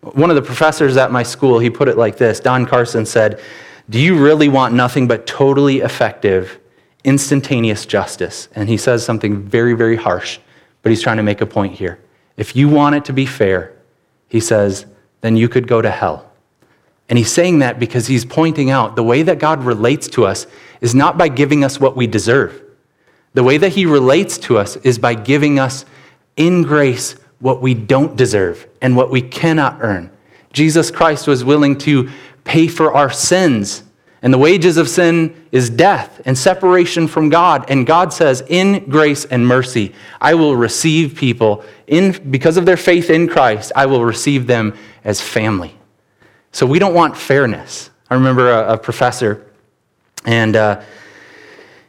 One 0.00 0.30
of 0.30 0.36
the 0.36 0.42
professors 0.42 0.96
at 0.96 1.10
my 1.10 1.22
school, 1.22 1.58
he 1.58 1.70
put 1.70 1.88
it 1.88 1.96
like 1.96 2.16
this 2.18 2.40
Don 2.40 2.66
Carson 2.66 3.06
said, 3.06 3.40
Do 3.88 4.00
you 4.00 4.22
really 4.22 4.48
want 4.48 4.74
nothing 4.74 5.08
but 5.08 5.26
totally 5.26 5.80
effective 5.80 6.60
instantaneous 7.06 7.86
justice. 7.86 8.48
And 8.54 8.68
he 8.68 8.76
says 8.76 9.04
something 9.04 9.42
very, 9.42 9.72
very 9.72 9.96
harsh, 9.96 10.38
but 10.82 10.90
he's 10.90 11.00
trying 11.00 11.16
to 11.16 11.22
make 11.22 11.40
a 11.40 11.46
point 11.46 11.74
here. 11.74 11.98
If 12.36 12.54
you 12.54 12.68
want 12.68 12.96
it 12.96 13.04
to 13.06 13.14
be 13.14 13.24
fair, 13.24 13.74
he 14.28 14.40
says, 14.40 14.84
then 15.22 15.36
you 15.36 15.48
could 15.48 15.66
go 15.66 15.80
to 15.80 15.90
hell. 15.90 16.30
And 17.08 17.16
he's 17.16 17.32
saying 17.32 17.60
that 17.60 17.78
because 17.78 18.08
he's 18.08 18.24
pointing 18.24 18.70
out 18.70 18.96
the 18.96 19.02
way 19.02 19.22
that 19.22 19.38
God 19.38 19.62
relates 19.62 20.08
to 20.08 20.26
us 20.26 20.46
is 20.80 20.94
not 20.94 21.16
by 21.16 21.28
giving 21.28 21.64
us 21.64 21.80
what 21.80 21.96
we 21.96 22.06
deserve. 22.06 22.62
The 23.34 23.44
way 23.44 23.56
that 23.58 23.70
he 23.70 23.86
relates 23.86 24.36
to 24.38 24.58
us 24.58 24.76
is 24.76 24.98
by 24.98 25.14
giving 25.14 25.58
us 25.58 25.84
in 26.36 26.62
grace 26.62 27.14
what 27.38 27.62
we 27.62 27.74
don't 27.74 28.16
deserve 28.16 28.66
and 28.82 28.96
what 28.96 29.10
we 29.10 29.22
cannot 29.22 29.78
earn. 29.80 30.10
Jesus 30.52 30.90
Christ 30.90 31.28
was 31.28 31.44
willing 31.44 31.78
to 31.78 32.10
pay 32.44 32.66
for 32.66 32.92
our 32.92 33.10
sins 33.10 33.82
and 34.26 34.34
the 34.34 34.38
wages 34.38 34.76
of 34.76 34.88
sin 34.88 35.46
is 35.52 35.70
death 35.70 36.20
and 36.24 36.36
separation 36.36 37.06
from 37.06 37.28
God. 37.28 37.64
And 37.68 37.86
God 37.86 38.12
says, 38.12 38.42
in 38.48 38.90
grace 38.90 39.24
and 39.24 39.46
mercy, 39.46 39.94
I 40.20 40.34
will 40.34 40.56
receive 40.56 41.14
people 41.14 41.64
in, 41.86 42.10
because 42.28 42.56
of 42.56 42.66
their 42.66 42.76
faith 42.76 43.08
in 43.08 43.28
Christ, 43.28 43.70
I 43.76 43.86
will 43.86 44.04
receive 44.04 44.48
them 44.48 44.74
as 45.04 45.20
family. 45.20 45.78
So 46.50 46.66
we 46.66 46.80
don't 46.80 46.92
want 46.92 47.16
fairness. 47.16 47.90
I 48.10 48.14
remember 48.14 48.50
a, 48.50 48.72
a 48.72 48.78
professor, 48.78 49.46
and 50.24 50.56
uh, 50.56 50.82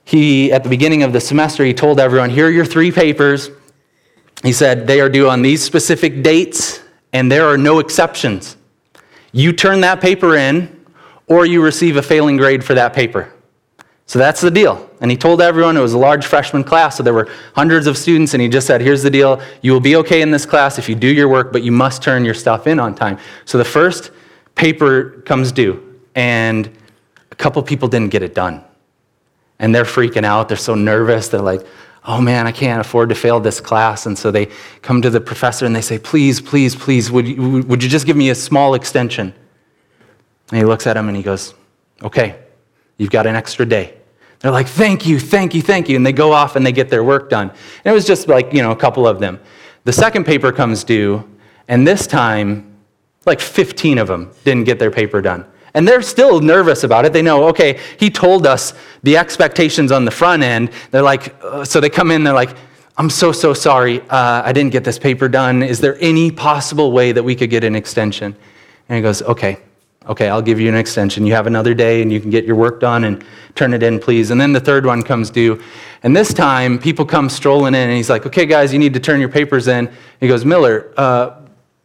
he, 0.03 0.51
at 0.51 0.61
the 0.61 0.69
beginning 0.69 1.01
of 1.01 1.13
the 1.13 1.21
semester, 1.21 1.65
he 1.65 1.73
told 1.73 1.99
everyone, 1.99 2.29
here 2.29 2.45
are 2.45 2.51
your 2.51 2.65
three 2.65 2.91
papers. 2.91 3.49
He 4.43 4.53
said, 4.53 4.85
they 4.85 5.01
are 5.01 5.09
due 5.09 5.27
on 5.27 5.41
these 5.41 5.63
specific 5.63 6.21
dates, 6.21 6.83
and 7.11 7.31
there 7.31 7.47
are 7.47 7.57
no 7.57 7.79
exceptions. 7.79 8.57
You 9.31 9.53
turn 9.53 9.81
that 9.81 10.01
paper 10.01 10.35
in, 10.35 10.76
or 11.27 11.45
you 11.45 11.61
receive 11.61 11.97
a 11.97 12.01
failing 12.01 12.37
grade 12.37 12.63
for 12.63 12.73
that 12.73 12.93
paper. 12.93 13.33
So 14.05 14.17
that's 14.17 14.39
the 14.39 14.49
deal. 14.49 14.89
And 15.01 15.11
he 15.11 15.17
told 15.17 15.41
everyone 15.41 15.75
it 15.75 15.81
was 15.81 15.93
a 15.93 15.97
large 15.97 16.25
freshman 16.25 16.63
class, 16.63 16.95
so 16.95 17.03
there 17.03 17.13
were 17.13 17.29
hundreds 17.55 17.87
of 17.87 17.97
students, 17.97 18.33
and 18.33 18.41
he 18.41 18.47
just 18.47 18.65
said, 18.65 18.79
Here's 18.79 19.03
the 19.03 19.09
deal. 19.09 19.41
You 19.61 19.73
will 19.73 19.81
be 19.81 19.97
okay 19.97 20.21
in 20.21 20.31
this 20.31 20.45
class 20.45 20.79
if 20.79 20.87
you 20.87 20.95
do 20.95 21.07
your 21.07 21.27
work, 21.27 21.51
but 21.51 21.61
you 21.61 21.73
must 21.73 22.01
turn 22.01 22.23
your 22.23 22.33
stuff 22.33 22.67
in 22.67 22.79
on 22.79 22.95
time. 22.95 23.19
So 23.43 23.57
the 23.57 23.65
first 23.65 24.11
paper 24.55 25.21
comes 25.25 25.51
due, 25.51 25.99
and 26.15 26.71
a 27.31 27.35
couple 27.35 27.61
people 27.61 27.89
didn't 27.89 28.09
get 28.09 28.23
it 28.23 28.33
done. 28.33 28.63
And 29.59 29.75
they're 29.75 29.83
freaking 29.83 30.23
out. 30.23 30.47
They're 30.47 30.57
so 30.57 30.75
nervous. 30.75 31.27
They're 31.27 31.41
like, 31.41 31.65
Oh 32.05 32.21
man, 32.21 32.47
I 32.47 32.53
can't 32.53 32.79
afford 32.79 33.09
to 33.09 33.15
fail 33.15 33.41
this 33.41 33.59
class. 33.59 34.05
And 34.05 34.17
so 34.17 34.31
they 34.31 34.47
come 34.81 35.01
to 35.01 35.09
the 35.09 35.19
professor 35.19 35.65
and 35.65 35.75
they 35.75 35.81
say, 35.81 35.99
Please, 35.99 36.39
please, 36.39 36.75
please, 36.75 37.11
would 37.11 37.27
you, 37.27 37.63
would 37.63 37.83
you 37.83 37.89
just 37.89 38.05
give 38.05 38.15
me 38.15 38.29
a 38.29 38.35
small 38.35 38.75
extension? 38.75 39.33
And 40.49 40.57
he 40.57 40.65
looks 40.65 40.87
at 40.87 40.95
him 40.97 41.07
and 41.07 41.17
he 41.17 41.23
goes, 41.23 41.53
Okay, 42.01 42.39
you've 42.97 43.09
got 43.09 43.25
an 43.25 43.35
extra 43.35 43.65
day. 43.65 43.97
They're 44.39 44.51
like, 44.51 44.67
Thank 44.67 45.05
you, 45.05 45.19
thank 45.19 45.53
you, 45.53 45.61
thank 45.61 45.89
you. 45.89 45.95
And 45.95 46.05
they 46.05 46.13
go 46.13 46.31
off 46.31 46.55
and 46.55 46.65
they 46.65 46.71
get 46.71 46.89
their 46.89 47.03
work 47.03 47.29
done. 47.29 47.49
And 47.49 47.91
it 47.91 47.93
was 47.93 48.05
just 48.05 48.27
like, 48.27 48.53
you 48.53 48.61
know, 48.61 48.71
a 48.71 48.75
couple 48.75 49.07
of 49.07 49.19
them. 49.19 49.39
The 49.83 49.93
second 49.93 50.25
paper 50.25 50.51
comes 50.51 50.83
due, 50.83 51.23
and 51.67 51.87
this 51.87 52.07
time, 52.07 52.75
like 53.25 53.39
15 53.39 53.97
of 53.97 54.07
them 54.07 54.31
didn't 54.43 54.65
get 54.65 54.79
their 54.79 54.91
paper 54.91 55.21
done. 55.21 55.45
And 55.73 55.87
they're 55.87 56.01
still 56.01 56.39
nervous 56.39 56.83
about 56.83 57.05
it. 57.05 57.13
They 57.13 57.21
know, 57.21 57.47
okay, 57.49 57.79
he 57.99 58.09
told 58.09 58.47
us 58.47 58.73
the 59.03 59.15
expectations 59.17 59.91
on 59.91 60.05
the 60.05 60.11
front 60.11 60.43
end. 60.43 60.71
They're 60.91 61.01
like, 61.01 61.35
uh, 61.43 61.63
so 61.63 61.79
they 61.79 61.89
come 61.89 62.09
in, 62.09 62.23
they're 62.23 62.33
like, 62.33 62.55
I'm 62.97 63.11
so, 63.11 63.31
so 63.31 63.53
sorry. 63.53 64.01
Uh, 64.01 64.41
I 64.43 64.53
didn't 64.53 64.71
get 64.71 64.83
this 64.83 64.97
paper 64.97 65.29
done. 65.29 65.61
Is 65.61 65.79
there 65.79 65.97
any 66.01 66.31
possible 66.31 66.91
way 66.91 67.11
that 67.11 67.21
we 67.21 67.35
could 67.35 67.51
get 67.51 67.63
an 67.63 67.75
extension? 67.75 68.35
And 68.89 68.95
he 68.95 69.01
goes, 69.01 69.21
okay, 69.21 69.59
Okay, 70.07 70.29
I'll 70.29 70.41
give 70.41 70.59
you 70.59 70.69
an 70.69 70.75
extension. 70.75 71.25
You 71.25 71.33
have 71.33 71.47
another 71.47 71.73
day 71.73 72.01
and 72.01 72.11
you 72.11 72.21
can 72.21 72.29
get 72.29 72.45
your 72.45 72.55
work 72.55 72.79
done 72.79 73.03
and 73.03 73.23
turn 73.55 73.73
it 73.73 73.83
in, 73.83 73.99
please. 73.99 74.31
And 74.31 74.39
then 74.39 74.53
the 74.53 74.59
third 74.59 74.85
one 74.85 75.03
comes 75.03 75.29
due. 75.29 75.61
And 76.03 76.15
this 76.15 76.33
time, 76.33 76.79
people 76.79 77.05
come 77.05 77.27
strolling 77.29 77.73
in 77.73 77.81
and 77.81 77.91
he's 77.91 78.09
like, 78.09 78.25
okay, 78.25 78.45
guys, 78.45 78.71
you 78.71 78.79
need 78.79 78.93
to 78.93 78.99
turn 78.99 79.19
your 79.19 79.29
papers 79.29 79.67
in. 79.67 79.91
He 80.21 80.27
goes, 80.27 80.45
Miller, 80.45 80.93
uh, 80.95 81.41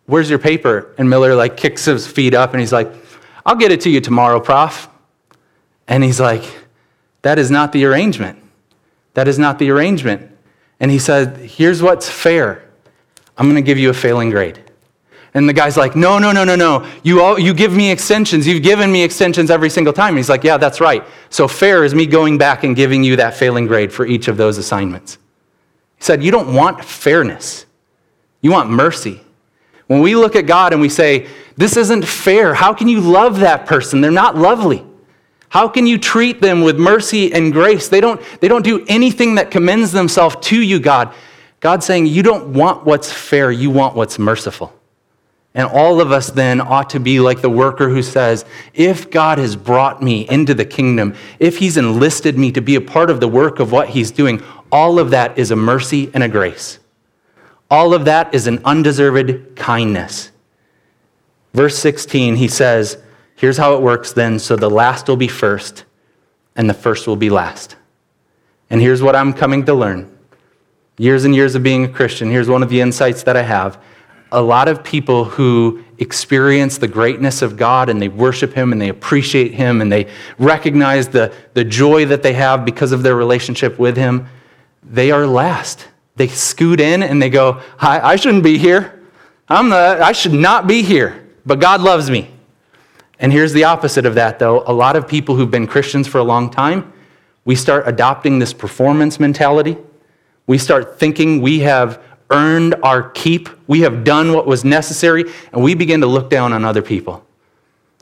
where's 0.06 0.30
your 0.30 0.38
paper? 0.38 0.94
And 0.98 1.10
Miller 1.10 1.34
like 1.34 1.56
kicks 1.56 1.84
his 1.84 2.06
feet 2.06 2.32
up 2.32 2.52
and 2.52 2.60
he's 2.60 2.72
like, 2.72 2.92
I'll 3.44 3.56
get 3.56 3.72
it 3.72 3.80
to 3.82 3.90
you 3.90 4.00
tomorrow, 4.00 4.38
prof. 4.38 4.88
And 5.88 6.04
he's 6.04 6.20
like, 6.20 6.44
that 7.22 7.38
is 7.38 7.50
not 7.50 7.72
the 7.72 7.84
arrangement. 7.84 8.38
That 9.14 9.26
is 9.26 9.38
not 9.38 9.58
the 9.58 9.70
arrangement. 9.70 10.30
And 10.78 10.90
he 10.90 10.98
said, 10.98 11.36
here's 11.38 11.82
what's 11.82 12.08
fair. 12.08 12.68
I'm 13.36 13.46
going 13.46 13.56
to 13.56 13.66
give 13.66 13.78
you 13.78 13.90
a 13.90 13.94
failing 13.94 14.30
grade. 14.30 14.62
And 15.34 15.48
the 15.48 15.52
guy's 15.54 15.78
like, 15.78 15.96
no, 15.96 16.18
no, 16.18 16.30
no, 16.30 16.44
no, 16.44 16.56
no. 16.56 16.86
You, 17.02 17.22
all, 17.22 17.38
you 17.38 17.54
give 17.54 17.72
me 17.72 17.90
extensions. 17.90 18.46
You've 18.46 18.62
given 18.62 18.92
me 18.92 19.02
extensions 19.02 19.50
every 19.50 19.70
single 19.70 19.94
time. 19.94 20.10
And 20.10 20.18
he's 20.18 20.28
like, 20.28 20.44
yeah, 20.44 20.58
that's 20.58 20.80
right. 20.80 21.04
So 21.30 21.48
fair 21.48 21.84
is 21.84 21.94
me 21.94 22.04
going 22.04 22.36
back 22.36 22.64
and 22.64 22.76
giving 22.76 23.02
you 23.02 23.16
that 23.16 23.34
failing 23.34 23.66
grade 23.66 23.92
for 23.92 24.04
each 24.04 24.28
of 24.28 24.36
those 24.36 24.58
assignments. 24.58 25.16
He 25.96 26.04
said, 26.04 26.22
you 26.22 26.30
don't 26.30 26.52
want 26.52 26.84
fairness. 26.84 27.64
You 28.42 28.50
want 28.50 28.68
mercy. 28.68 29.22
When 29.86 30.00
we 30.00 30.14
look 30.16 30.36
at 30.36 30.46
God 30.46 30.72
and 30.72 30.82
we 30.82 30.90
say, 30.90 31.28
this 31.56 31.76
isn't 31.78 32.04
fair, 32.04 32.54
how 32.54 32.74
can 32.74 32.88
you 32.88 33.00
love 33.00 33.40
that 33.40 33.66
person? 33.66 34.02
They're 34.02 34.10
not 34.10 34.36
lovely. 34.36 34.84
How 35.48 35.68
can 35.68 35.86
you 35.86 35.98
treat 35.98 36.40
them 36.42 36.62
with 36.62 36.78
mercy 36.78 37.32
and 37.32 37.52
grace? 37.52 37.88
They 37.88 38.00
don't, 38.00 38.20
they 38.40 38.48
don't 38.48 38.64
do 38.64 38.84
anything 38.88 39.34
that 39.36 39.50
commends 39.50 39.92
themselves 39.92 40.36
to 40.42 40.60
you, 40.60 40.78
God. 40.78 41.14
God's 41.60 41.86
saying, 41.86 42.06
you 42.06 42.22
don't 42.22 42.52
want 42.52 42.84
what's 42.84 43.12
fair, 43.12 43.50
you 43.50 43.70
want 43.70 43.94
what's 43.94 44.18
merciful. 44.18 44.74
And 45.54 45.68
all 45.68 46.00
of 46.00 46.12
us 46.12 46.30
then 46.30 46.60
ought 46.60 46.90
to 46.90 47.00
be 47.00 47.20
like 47.20 47.42
the 47.42 47.50
worker 47.50 47.90
who 47.90 48.02
says, 48.02 48.44
if 48.72 49.10
God 49.10 49.36
has 49.38 49.54
brought 49.54 50.02
me 50.02 50.28
into 50.30 50.54
the 50.54 50.64
kingdom, 50.64 51.14
if 51.38 51.58
he's 51.58 51.76
enlisted 51.76 52.38
me 52.38 52.52
to 52.52 52.62
be 52.62 52.74
a 52.74 52.80
part 52.80 53.10
of 53.10 53.20
the 53.20 53.28
work 53.28 53.60
of 53.60 53.70
what 53.70 53.90
he's 53.90 54.10
doing, 54.10 54.42
all 54.70 54.98
of 54.98 55.10
that 55.10 55.36
is 55.38 55.50
a 55.50 55.56
mercy 55.56 56.10
and 56.14 56.22
a 56.22 56.28
grace. 56.28 56.78
All 57.70 57.92
of 57.92 58.06
that 58.06 58.34
is 58.34 58.46
an 58.46 58.60
undeserved 58.64 59.56
kindness. 59.56 60.30
Verse 61.52 61.78
16, 61.78 62.36
he 62.36 62.48
says, 62.48 63.02
Here's 63.36 63.58
how 63.58 63.74
it 63.74 63.82
works 63.82 64.12
then. 64.12 64.38
So 64.38 64.56
the 64.56 64.70
last 64.70 65.08
will 65.08 65.16
be 65.16 65.28
first, 65.28 65.84
and 66.56 66.70
the 66.70 66.74
first 66.74 67.06
will 67.06 67.16
be 67.16 67.28
last. 67.28 67.76
And 68.70 68.80
here's 68.80 69.02
what 69.02 69.16
I'm 69.16 69.32
coming 69.32 69.66
to 69.66 69.74
learn. 69.74 70.16
Years 70.96 71.24
and 71.24 71.34
years 71.34 71.54
of 71.54 71.62
being 71.62 71.84
a 71.84 71.88
Christian, 71.88 72.30
here's 72.30 72.48
one 72.48 72.62
of 72.62 72.68
the 72.68 72.80
insights 72.80 73.22
that 73.24 73.36
I 73.36 73.42
have 73.42 73.82
a 74.32 74.40
lot 74.40 74.66
of 74.66 74.82
people 74.82 75.24
who 75.24 75.84
experience 75.98 76.78
the 76.78 76.88
greatness 76.88 77.42
of 77.42 77.56
God 77.56 77.88
and 77.88 78.02
they 78.02 78.08
worship 78.08 78.54
Him 78.54 78.72
and 78.72 78.80
they 78.80 78.88
appreciate 78.88 79.52
Him 79.52 79.80
and 79.80 79.92
they 79.92 80.08
recognize 80.38 81.08
the, 81.08 81.32
the 81.54 81.64
joy 81.64 82.06
that 82.06 82.22
they 82.22 82.32
have 82.32 82.64
because 82.64 82.92
of 82.92 83.02
their 83.02 83.14
relationship 83.14 83.78
with 83.78 83.96
Him, 83.96 84.26
they 84.82 85.10
are 85.10 85.26
last. 85.26 85.86
They 86.16 86.28
scoot 86.28 86.80
in 86.80 87.02
and 87.02 87.22
they 87.22 87.30
go, 87.30 87.60
I, 87.78 88.00
I 88.00 88.16
shouldn't 88.16 88.42
be 88.42 88.58
here. 88.58 89.00
I'm 89.48 89.68
the, 89.68 90.00
I 90.02 90.12
should 90.12 90.32
not 90.32 90.66
be 90.66 90.82
here, 90.82 91.28
but 91.46 91.60
God 91.60 91.82
loves 91.82 92.10
me. 92.10 92.30
And 93.18 93.32
here's 93.32 93.52
the 93.52 93.64
opposite 93.64 94.06
of 94.06 94.16
that, 94.16 94.38
though. 94.38 94.64
A 94.66 94.72
lot 94.72 94.96
of 94.96 95.06
people 95.06 95.36
who've 95.36 95.50
been 95.50 95.66
Christians 95.66 96.08
for 96.08 96.18
a 96.18 96.24
long 96.24 96.50
time, 96.50 96.92
we 97.44 97.54
start 97.54 97.86
adopting 97.86 98.38
this 98.38 98.52
performance 98.52 99.20
mentality. 99.20 99.76
We 100.46 100.58
start 100.58 100.98
thinking 100.98 101.40
we 101.40 101.60
have 101.60 102.02
earned 102.32 102.74
our 102.82 103.10
keep, 103.10 103.48
we 103.66 103.80
have 103.80 104.04
done 104.04 104.32
what 104.32 104.46
was 104.46 104.64
necessary, 104.64 105.24
and 105.52 105.62
we 105.62 105.74
begin 105.74 106.00
to 106.00 106.06
look 106.06 106.30
down 106.30 106.52
on 106.52 106.64
other 106.64 106.82
people. 106.82 107.24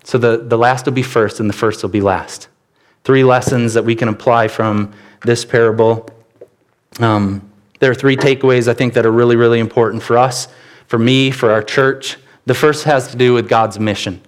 So 0.05 0.19
the, 0.19 0.39
the 0.39 0.57
last 0.57 0.87
will 0.87 0.93
be 0.93 1.03
first, 1.03 1.41
and 1.41 1.49
the 1.49 1.55
first 1.55 1.83
will 1.83 1.91
be 1.91 2.01
last. 2.01 2.49
Three 3.05 3.25
lessons 3.25 3.75
that 3.75 3.85
we 3.85 3.95
can 3.95 4.09
apply 4.09 4.49
from 4.49 4.93
this 5.25 5.45
parable. 5.45 6.09
Um, 6.99 7.51
there 7.79 7.91
are 7.91 7.95
three 7.95 8.17
takeaways 8.17 8.69
I 8.69 8.75
think 8.75 8.95
that 8.95 9.05
are 9.05 9.13
really, 9.13 9.37
really 9.37 9.59
important 9.59 10.03
for 10.03 10.17
us, 10.17 10.49
for 10.87 10.99
me, 10.99 11.31
for 11.31 11.51
our 11.51 11.63
church. 11.63 12.17
The 12.47 12.55
first 12.55 12.85
has 12.85 13.09
to 13.09 13.17
do 13.17 13.35
with 13.35 13.49
God's 13.49 13.79
mission. 13.79 14.23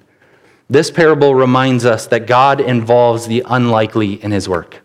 This 0.68 0.90
parable 0.90 1.34
reminds 1.34 1.84
us 1.84 2.06
that 2.06 2.26
God 2.26 2.60
involves 2.60 3.26
the 3.26 3.42
unlikely 3.46 4.22
in 4.22 4.30
his 4.30 4.48
work. 4.48 4.81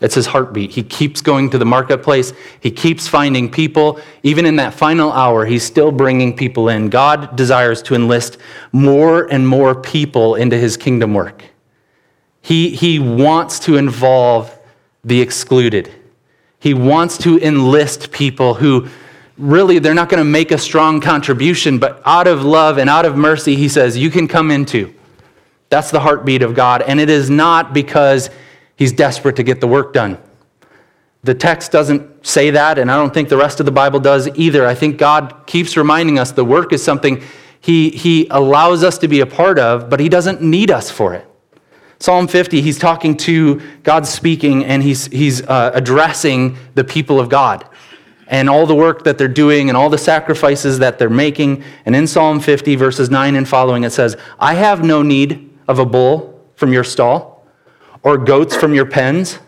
It's 0.00 0.14
his 0.16 0.26
heartbeat. 0.26 0.72
He 0.72 0.82
keeps 0.82 1.20
going 1.20 1.50
to 1.50 1.58
the 1.58 1.64
marketplace. 1.64 2.32
He 2.60 2.70
keeps 2.70 3.06
finding 3.06 3.50
people. 3.50 4.00
Even 4.22 4.44
in 4.44 4.56
that 4.56 4.74
final 4.74 5.12
hour, 5.12 5.46
he's 5.46 5.62
still 5.62 5.92
bringing 5.92 6.36
people 6.36 6.68
in. 6.68 6.88
God 6.90 7.36
desires 7.36 7.80
to 7.82 7.94
enlist 7.94 8.38
more 8.72 9.32
and 9.32 9.46
more 9.46 9.74
people 9.74 10.34
into 10.34 10.58
his 10.58 10.76
kingdom 10.76 11.14
work. 11.14 11.44
He, 12.42 12.70
he 12.70 12.98
wants 12.98 13.58
to 13.60 13.76
involve 13.76 14.56
the 15.04 15.20
excluded. 15.20 15.90
He 16.58 16.74
wants 16.74 17.16
to 17.18 17.38
enlist 17.38 18.10
people 18.10 18.54
who 18.54 18.88
really 19.38 19.78
they're 19.78 19.94
not 19.94 20.08
going 20.08 20.20
to 20.20 20.24
make 20.24 20.50
a 20.50 20.58
strong 20.58 21.00
contribution, 21.00 21.78
but 21.78 22.02
out 22.04 22.26
of 22.26 22.44
love 22.44 22.78
and 22.78 22.90
out 22.90 23.04
of 23.04 23.16
mercy, 23.16 23.56
he 23.56 23.68
says, 23.68 23.96
You 23.96 24.10
can 24.10 24.28
come 24.28 24.50
into. 24.50 24.94
That's 25.68 25.90
the 25.90 26.00
heartbeat 26.00 26.42
of 26.42 26.54
God. 26.54 26.82
And 26.82 27.00
it 27.00 27.10
is 27.10 27.30
not 27.30 27.72
because 27.72 28.30
he's 28.76 28.92
desperate 28.92 29.36
to 29.36 29.42
get 29.42 29.60
the 29.60 29.68
work 29.68 29.92
done. 29.92 30.18
The 31.22 31.34
text 31.34 31.72
doesn't 31.72 32.26
say 32.26 32.50
that, 32.50 32.78
and 32.78 32.90
I 32.90 32.96
don't 32.96 33.14
think 33.14 33.30
the 33.30 33.36
rest 33.36 33.58
of 33.58 33.66
the 33.66 33.72
Bible 33.72 33.98
does 33.98 34.28
either. 34.36 34.66
I 34.66 34.74
think 34.74 34.98
God 34.98 35.46
keeps 35.46 35.76
reminding 35.76 36.18
us 36.18 36.32
the 36.32 36.44
work 36.44 36.72
is 36.72 36.84
something 36.84 37.22
he, 37.60 37.88
he 37.88 38.26
allows 38.30 38.84
us 38.84 38.98
to 38.98 39.08
be 39.08 39.20
a 39.20 39.26
part 39.26 39.58
of, 39.58 39.88
but 39.88 39.98
he 39.98 40.10
doesn't 40.10 40.42
need 40.42 40.70
us 40.70 40.90
for 40.90 41.14
it. 41.14 41.26
Psalm 41.98 42.28
50, 42.28 42.60
he's 42.60 42.78
talking 42.78 43.16
to 43.16 43.62
God 43.82 44.06
speaking, 44.06 44.66
and 44.66 44.82
he's, 44.82 45.06
he's 45.06 45.40
uh, 45.42 45.70
addressing 45.72 46.58
the 46.74 46.84
people 46.84 47.18
of 47.18 47.30
God 47.30 47.66
and 48.26 48.50
all 48.50 48.66
the 48.66 48.74
work 48.74 49.04
that 49.04 49.16
they're 49.16 49.28
doing 49.28 49.70
and 49.70 49.76
all 49.78 49.88
the 49.88 49.96
sacrifices 49.96 50.78
that 50.80 50.98
they're 50.98 51.08
making. 51.08 51.64
And 51.86 51.96
in 51.96 52.06
Psalm 52.06 52.40
50, 52.40 52.76
verses 52.76 53.08
9 53.08 53.34
and 53.36 53.48
following, 53.48 53.84
it 53.84 53.90
says, 53.90 54.16
I 54.38 54.54
have 54.54 54.84
no 54.84 55.00
need 55.00 55.50
of 55.66 55.78
a 55.78 55.86
bull 55.86 56.46
from 56.56 56.70
your 56.70 56.84
stall 56.84 57.33
or 58.04 58.18
goats 58.18 58.54
from 58.54 58.74
your 58.74 58.86
pens. 58.86 59.40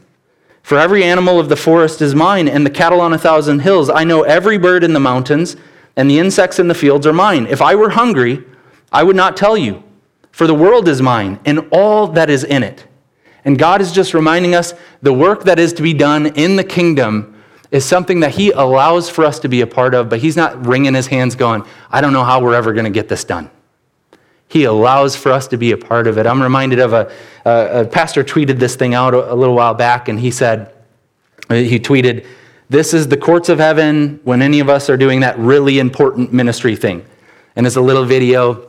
For 0.62 0.77
every 0.77 1.05
animal 1.05 1.38
of 1.38 1.49
the 1.49 1.57
forest 1.57 2.03
is 2.03 2.16
mine, 2.16 2.49
and 2.49 2.66
the 2.66 2.71
cattle 2.71 3.01
on 3.01 3.12
a 3.12 3.19
thousand 3.19 3.61
hills. 3.61 3.88
I 3.88 4.03
know 4.03 4.23
every 4.25 4.59
bird 4.59 4.83
in 4.83 4.95
the 4.95 4.99
mountains, 4.99 5.55
and 5.95 6.11
the 6.11 6.19
insects 6.19 6.59
in 6.59 6.66
the 6.66 6.75
fields 6.75 7.07
are 7.07 7.12
mine. 7.12 7.47
If 7.47 7.62
I 7.62 7.77
were 7.77 7.90
hungry, 7.90 8.42
I 8.90 9.05
would 9.05 9.14
not 9.14 9.37
tell 9.37 9.57
you, 9.57 9.85
for 10.33 10.49
the 10.49 10.55
world 10.55 10.88
is 10.88 11.01
mine, 11.01 11.38
and 11.45 11.69
all 11.71 12.09
that 12.09 12.29
is 12.29 12.42
in 12.42 12.64
it. 12.64 12.85
And 13.45 13.57
God 13.57 13.81
is 13.81 13.92
just 13.92 14.12
reminding 14.12 14.57
us 14.57 14.75
the 15.03 15.12
work 15.12 15.45
that 15.45 15.61
is 15.61 15.73
to 15.75 15.83
be 15.83 15.95
done 15.95 16.27
in 16.27 16.57
the 16.57 16.64
kingdom 16.64 17.40
is 17.71 17.85
something 17.85 18.21
that 18.21 18.33
He 18.33 18.51
allows 18.51 19.09
for 19.09 19.25
us 19.25 19.38
to 19.40 19.49
be 19.49 19.61
a 19.61 19.66
part 19.66 19.95
of, 19.95 20.09
but 20.09 20.19
He's 20.19 20.37
not 20.37 20.66
wringing 20.66 20.95
His 20.95 21.07
hands 21.07 21.37
going, 21.37 21.64
I 21.90 22.01
don't 22.01 22.12
know 22.12 22.25
how 22.25 22.40
we're 22.40 22.55
ever 22.55 22.73
going 22.73 22.85
to 22.85 22.90
get 22.90 23.09
this 23.09 23.23
done. 23.23 23.51
He 24.49 24.65
allows 24.65 25.17
for 25.17 25.33
us 25.33 25.49
to 25.49 25.57
be 25.57 25.73
a 25.73 25.77
part 25.77 26.07
of 26.07 26.19
it. 26.19 26.27
I'm 26.27 26.43
reminded 26.43 26.79
of 26.79 26.93
a, 26.93 27.13
a, 27.45 27.81
a 27.81 27.85
pastor 27.85 28.23
tweeted 28.23 28.59
this 28.59 28.77
thing 28.77 28.95
out 28.95 29.15
a, 29.15 29.33
a 29.33 29.35
little 29.35 29.55
while 29.55 29.75
back, 29.75 30.09
and 30.09 30.19
he 30.19 30.31
said, 30.31 30.73
he 31.49 31.79
tweeted, 31.79 32.27
This 32.69 32.95
is 32.95 33.09
the 33.09 33.17
courts 33.17 33.49
of 33.49 33.59
heaven 33.59 34.21
when 34.25 34.43
any 34.43 34.61
of 34.61 34.69
us 34.69 34.89
are 34.91 34.97
doing 34.97 35.21
that 35.21 35.39
really 35.39 35.79
important 35.79 36.33
ministry 36.33 36.77
thing. 36.77 37.05
And 37.57 37.67
it's 37.67 37.77
a 37.77 37.81
little 37.81 38.05
video 38.05 38.69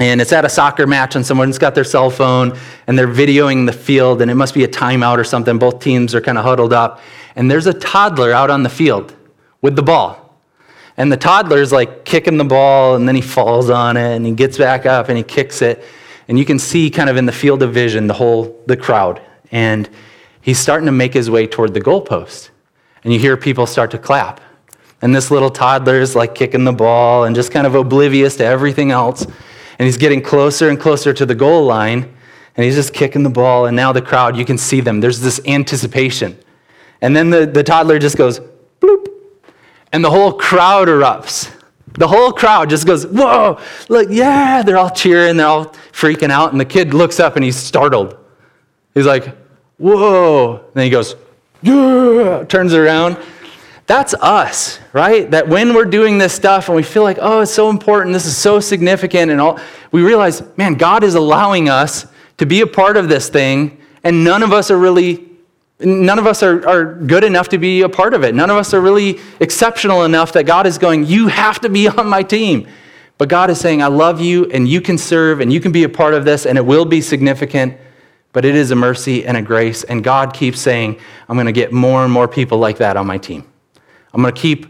and 0.00 0.20
it's 0.20 0.32
at 0.32 0.44
a 0.44 0.48
soccer 0.48 0.86
match 0.86 1.16
and 1.16 1.26
someone's 1.26 1.58
got 1.58 1.74
their 1.74 1.84
cell 1.84 2.10
phone 2.10 2.56
and 2.86 2.98
they're 2.98 3.08
videoing 3.08 3.66
the 3.66 3.72
field 3.72 4.22
and 4.22 4.30
it 4.30 4.34
must 4.34 4.54
be 4.54 4.64
a 4.64 4.68
timeout 4.68 5.18
or 5.18 5.24
something 5.24 5.58
both 5.58 5.80
teams 5.80 6.14
are 6.14 6.20
kind 6.20 6.38
of 6.38 6.44
huddled 6.44 6.72
up 6.72 7.00
and 7.36 7.50
there's 7.50 7.66
a 7.66 7.74
toddler 7.74 8.32
out 8.32 8.50
on 8.50 8.62
the 8.62 8.68
field 8.68 9.14
with 9.60 9.74
the 9.74 9.82
ball 9.82 10.27
and 10.98 11.12
the 11.12 11.16
toddler's 11.16 11.72
like 11.72 12.04
kicking 12.04 12.36
the 12.36 12.44
ball 12.44 12.96
and 12.96 13.06
then 13.06 13.14
he 13.14 13.20
falls 13.22 13.70
on 13.70 13.96
it 13.96 14.16
and 14.16 14.26
he 14.26 14.32
gets 14.32 14.58
back 14.58 14.84
up 14.84 15.08
and 15.08 15.16
he 15.16 15.22
kicks 15.22 15.62
it. 15.62 15.82
And 16.26 16.36
you 16.36 16.44
can 16.44 16.58
see 16.58 16.90
kind 16.90 17.08
of 17.08 17.16
in 17.16 17.24
the 17.24 17.32
field 17.32 17.62
of 17.62 17.72
vision 17.72 18.08
the 18.08 18.14
whole 18.14 18.60
the 18.66 18.76
crowd. 18.76 19.22
And 19.52 19.88
he's 20.42 20.58
starting 20.58 20.86
to 20.86 20.92
make 20.92 21.14
his 21.14 21.30
way 21.30 21.46
toward 21.46 21.72
the 21.72 21.80
goalpost. 21.80 22.50
And 23.04 23.12
you 23.12 23.20
hear 23.20 23.36
people 23.36 23.64
start 23.64 23.92
to 23.92 23.98
clap. 23.98 24.40
And 25.00 25.14
this 25.14 25.30
little 25.30 25.50
toddler 25.50 26.00
is 26.00 26.16
like 26.16 26.34
kicking 26.34 26.64
the 26.64 26.72
ball 26.72 27.24
and 27.24 27.34
just 27.34 27.52
kind 27.52 27.66
of 27.66 27.76
oblivious 27.76 28.36
to 28.36 28.44
everything 28.44 28.90
else. 28.90 29.24
And 29.24 29.86
he's 29.86 29.96
getting 29.96 30.20
closer 30.20 30.68
and 30.68 30.80
closer 30.80 31.12
to 31.12 31.24
the 31.24 31.36
goal 31.36 31.64
line, 31.64 32.12
and 32.56 32.64
he's 32.64 32.74
just 32.74 32.92
kicking 32.92 33.22
the 33.22 33.30
ball, 33.30 33.66
and 33.66 33.76
now 33.76 33.92
the 33.92 34.02
crowd, 34.02 34.36
you 34.36 34.44
can 34.44 34.58
see 34.58 34.80
them. 34.80 35.00
There's 35.00 35.20
this 35.20 35.40
anticipation. 35.46 36.36
And 37.00 37.14
then 37.14 37.30
the, 37.30 37.46
the 37.46 37.62
toddler 37.62 38.00
just 38.00 38.16
goes, 38.16 38.40
and 39.92 40.04
the 40.04 40.10
whole 40.10 40.32
crowd 40.32 40.88
erupts. 40.88 41.54
The 41.94 42.06
whole 42.06 42.32
crowd 42.32 42.70
just 42.70 42.86
goes, 42.86 43.06
whoa, 43.06 43.58
look, 43.88 44.08
yeah, 44.10 44.62
they're 44.62 44.78
all 44.78 44.90
cheering, 44.90 45.36
they're 45.36 45.46
all 45.46 45.66
freaking 45.92 46.30
out, 46.30 46.52
and 46.52 46.60
the 46.60 46.64
kid 46.64 46.94
looks 46.94 47.18
up 47.18 47.34
and 47.34 47.44
he's 47.44 47.56
startled. 47.56 48.16
He's 48.94 49.06
like, 49.06 49.36
whoa. 49.78 50.58
And 50.58 50.74
then 50.74 50.84
he 50.84 50.90
goes, 50.90 51.16
yeah, 51.62 52.44
turns 52.48 52.72
around, 52.72 53.18
that's 53.86 54.14
us, 54.14 54.78
right? 54.92 55.28
That 55.30 55.48
when 55.48 55.74
we're 55.74 55.86
doing 55.86 56.18
this 56.18 56.32
stuff 56.34 56.68
and 56.68 56.76
we 56.76 56.82
feel 56.82 57.02
like, 57.02 57.18
oh, 57.20 57.40
it's 57.40 57.52
so 57.52 57.70
important, 57.70 58.12
this 58.12 58.26
is 58.26 58.36
so 58.36 58.60
significant, 58.60 59.30
and 59.30 59.40
all, 59.40 59.58
we 59.90 60.02
realize, 60.02 60.42
man, 60.56 60.74
God 60.74 61.02
is 61.02 61.14
allowing 61.14 61.68
us 61.68 62.06
to 62.36 62.46
be 62.46 62.60
a 62.60 62.66
part 62.66 62.96
of 62.96 63.08
this 63.08 63.28
thing, 63.28 63.80
and 64.04 64.22
none 64.22 64.42
of 64.42 64.52
us 64.52 64.70
are 64.70 64.78
really, 64.78 65.27
none 65.80 66.18
of 66.18 66.26
us 66.26 66.42
are, 66.42 66.66
are 66.68 66.94
good 66.94 67.24
enough 67.24 67.48
to 67.50 67.58
be 67.58 67.82
a 67.82 67.88
part 67.88 68.14
of 68.14 68.24
it. 68.24 68.34
None 68.34 68.50
of 68.50 68.56
us 68.56 68.74
are 68.74 68.80
really 68.80 69.20
exceptional 69.40 70.04
enough 70.04 70.32
that 70.32 70.44
God 70.44 70.66
is 70.66 70.78
going, 70.78 71.06
you 71.06 71.28
have 71.28 71.60
to 71.60 71.68
be 71.68 71.88
on 71.98 72.08
my 72.08 72.22
team. 72.22 72.66
But 73.16 73.28
God 73.28 73.50
is 73.50 73.58
saying, 73.58 73.82
I 73.82 73.88
love 73.88 74.20
you, 74.20 74.44
and 74.46 74.68
you 74.68 74.80
can 74.80 74.96
serve, 74.96 75.40
and 75.40 75.52
you 75.52 75.60
can 75.60 75.72
be 75.72 75.82
a 75.82 75.88
part 75.88 76.14
of 76.14 76.24
this, 76.24 76.46
and 76.46 76.56
it 76.56 76.64
will 76.64 76.84
be 76.84 77.00
significant 77.00 77.76
but 78.32 78.44
it 78.44 78.54
is 78.54 78.70
a 78.70 78.76
mercy 78.76 79.26
and 79.26 79.36
a 79.36 79.42
grace. 79.42 79.84
And 79.84 80.04
God 80.04 80.32
keeps 80.34 80.60
saying, 80.60 81.00
I'm 81.28 81.36
going 81.36 81.46
to 81.46 81.52
get 81.52 81.72
more 81.72 82.04
and 82.04 82.12
more 82.12 82.28
people 82.28 82.58
like 82.58 82.78
that 82.78 82.96
on 82.96 83.06
my 83.06 83.18
team. 83.18 83.50
I'm 84.12 84.22
going 84.22 84.34
to 84.34 84.40
keep 84.40 84.66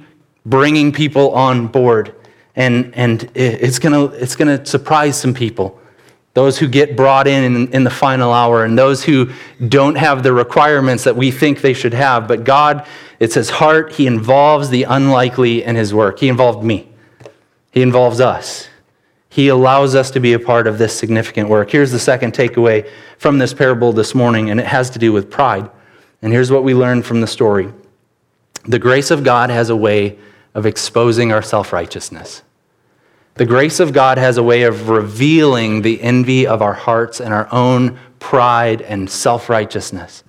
bringing 0.46 0.92
people 0.92 1.32
on 1.32 1.66
board, 1.66 2.14
and, 2.56 2.94
and 2.94 3.30
it's 3.34 3.78
going 3.78 3.92
to 3.92 4.16
it's 4.16 4.36
going 4.36 4.58
to 4.58 4.64
surprise 4.64 5.20
some 5.20 5.34
people. 5.34 5.80
Those 6.38 6.56
who 6.56 6.68
get 6.68 6.94
brought 6.94 7.26
in, 7.26 7.42
in 7.42 7.74
in 7.74 7.82
the 7.82 7.90
final 7.90 8.32
hour, 8.32 8.64
and 8.64 8.78
those 8.78 9.02
who 9.02 9.32
don't 9.66 9.96
have 9.96 10.22
the 10.22 10.32
requirements 10.32 11.02
that 11.02 11.16
we 11.16 11.32
think 11.32 11.62
they 11.62 11.72
should 11.72 11.94
have. 11.94 12.28
But 12.28 12.44
God, 12.44 12.86
it's 13.18 13.34
His 13.34 13.50
heart. 13.50 13.94
He 13.94 14.06
involves 14.06 14.70
the 14.70 14.84
unlikely 14.84 15.64
in 15.64 15.74
His 15.74 15.92
work. 15.92 16.20
He 16.20 16.28
involved 16.28 16.62
me, 16.64 16.88
He 17.72 17.82
involves 17.82 18.20
us. 18.20 18.68
He 19.28 19.48
allows 19.48 19.96
us 19.96 20.12
to 20.12 20.20
be 20.20 20.32
a 20.32 20.38
part 20.38 20.68
of 20.68 20.78
this 20.78 20.96
significant 20.96 21.48
work. 21.48 21.72
Here's 21.72 21.90
the 21.90 21.98
second 21.98 22.34
takeaway 22.34 22.88
from 23.18 23.38
this 23.38 23.52
parable 23.52 23.92
this 23.92 24.14
morning, 24.14 24.48
and 24.48 24.60
it 24.60 24.66
has 24.66 24.90
to 24.90 25.00
do 25.00 25.12
with 25.12 25.32
pride. 25.32 25.68
And 26.22 26.32
here's 26.32 26.52
what 26.52 26.62
we 26.62 26.72
learn 26.72 27.02
from 27.02 27.20
the 27.20 27.26
story 27.26 27.72
the 28.62 28.78
grace 28.78 29.10
of 29.10 29.24
God 29.24 29.50
has 29.50 29.70
a 29.70 29.76
way 29.76 30.16
of 30.54 30.66
exposing 30.66 31.32
our 31.32 31.42
self 31.42 31.72
righteousness. 31.72 32.42
The 33.38 33.46
grace 33.46 33.80
of 33.80 33.92
God 33.92 34.18
has 34.18 34.36
a 34.36 34.42
way 34.42 34.64
of 34.64 34.88
revealing 34.88 35.82
the 35.82 36.00
envy 36.02 36.46
of 36.46 36.60
our 36.60 36.74
hearts 36.74 37.20
and 37.20 37.32
our 37.32 37.48
own 37.52 37.98
pride 38.18 38.82
and 38.82 39.08
self 39.08 39.48
righteousness. 39.48 40.24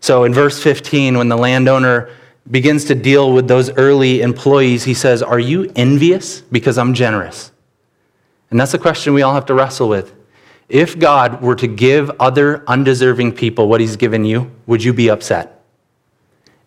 So 0.00 0.24
in 0.24 0.32
verse 0.32 0.62
15, 0.62 1.18
when 1.18 1.28
the 1.28 1.36
landowner 1.36 2.10
begins 2.50 2.84
to 2.84 2.94
deal 2.94 3.32
with 3.32 3.48
those 3.48 3.70
early 3.72 4.20
employees, 4.20 4.84
he 4.84 4.94
says, 4.94 5.22
Are 5.22 5.40
you 5.40 5.72
envious 5.74 6.40
because 6.40 6.78
I'm 6.78 6.94
generous? 6.94 7.50
And 8.50 8.60
that's 8.60 8.74
a 8.74 8.78
question 8.78 9.14
we 9.14 9.22
all 9.22 9.34
have 9.34 9.46
to 9.46 9.54
wrestle 9.54 9.88
with. 9.88 10.14
If 10.68 10.98
God 10.98 11.42
were 11.42 11.56
to 11.56 11.66
give 11.66 12.10
other 12.20 12.62
undeserving 12.66 13.32
people 13.32 13.68
what 13.68 13.80
he's 13.80 13.96
given 13.96 14.24
you, 14.24 14.50
would 14.66 14.84
you 14.84 14.92
be 14.92 15.10
upset? 15.10 15.58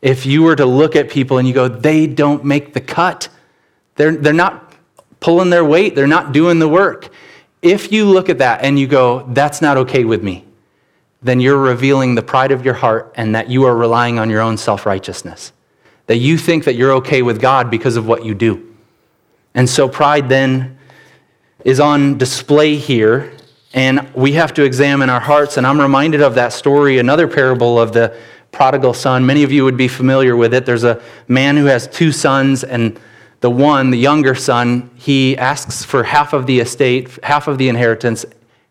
if 0.02 0.26
you 0.26 0.44
were 0.44 0.56
to 0.56 0.66
look 0.66 0.96
at 0.96 1.10
people 1.10 1.38
and 1.38 1.48
you 1.48 1.54
go, 1.54 1.68
they 1.68 2.08
don't 2.08 2.44
make 2.44 2.74
the 2.74 2.82
cut, 2.82 3.30
they're, 3.96 4.16
they're 4.16 4.34
not 4.34 4.71
pulling 5.22 5.50
their 5.50 5.64
weight, 5.64 5.96
they're 5.96 6.08
not 6.08 6.34
doing 6.34 6.60
the 6.60 6.68
work. 6.68 7.08
If 7.62 7.94
you 7.94 8.06
look 8.06 8.28
at 8.28 8.40
that 8.40 8.64
and 8.64 8.78
you 8.78 8.88
go, 8.88 9.26
that's 9.30 9.62
not 9.62 9.78
okay 9.78 10.04
with 10.04 10.22
me, 10.22 10.44
then 11.22 11.40
you're 11.40 11.58
revealing 11.60 12.16
the 12.16 12.24
pride 12.24 12.52
of 12.52 12.66
your 12.66 12.74
heart 12.74 13.14
and 13.16 13.34
that 13.36 13.50
you 13.50 13.64
are 13.66 13.76
relying 13.76 14.20
on 14.20 14.30
your 14.30 14.42
own 14.42 14.58
self 14.58 14.86
righteousness. 14.86 15.54
that 16.08 16.18
you 16.18 16.38
think 16.38 16.66
that 16.66 16.76
you're 16.76 16.92
okay 16.92 17.22
with 17.22 17.40
God 17.40 17.72
because 17.72 17.96
of 17.96 18.06
what 18.06 18.26
you 18.26 18.34
do. 18.34 18.76
And 19.54 19.70
so 19.70 19.88
pride 19.88 20.28
then 20.28 20.78
is 21.64 21.80
on 21.80 22.18
display 22.18 22.76
here, 22.76 23.32
and 23.74 24.14
we 24.14 24.34
have 24.34 24.54
to 24.56 24.64
examine 24.64 25.10
our 25.10 25.22
hearts. 25.22 25.56
And 25.56 25.66
I'm 25.66 25.80
reminded 25.80 26.22
of 26.22 26.36
that 26.36 26.52
story, 26.52 26.98
another 26.98 27.28
parable 27.28 27.80
of 27.80 27.94
the 27.94 28.18
prodigal 28.52 28.94
son. 28.94 29.26
Many 29.26 29.44
of 29.44 29.52
you 29.52 29.64
would 29.64 29.78
be 29.78 29.88
familiar 29.88 30.36
with 30.36 30.54
it. 30.54 30.66
There's 30.66 30.84
a 30.84 31.02
man 31.28 31.56
who 31.56 31.66
has 31.66 31.88
two 31.88 32.12
sons, 32.12 32.64
and 32.66 33.00
the 33.42 33.50
one, 33.50 33.90
the 33.90 33.98
younger 33.98 34.36
son, 34.36 34.90
he 34.96 35.38
asks 35.38 35.84
for 35.84 36.04
half 36.04 36.34
of 36.34 36.46
the 36.46 36.60
estate, 36.60 37.20
half 37.24 37.48
of 37.48 37.58
the 37.58 37.70
inheritance, 37.70 38.26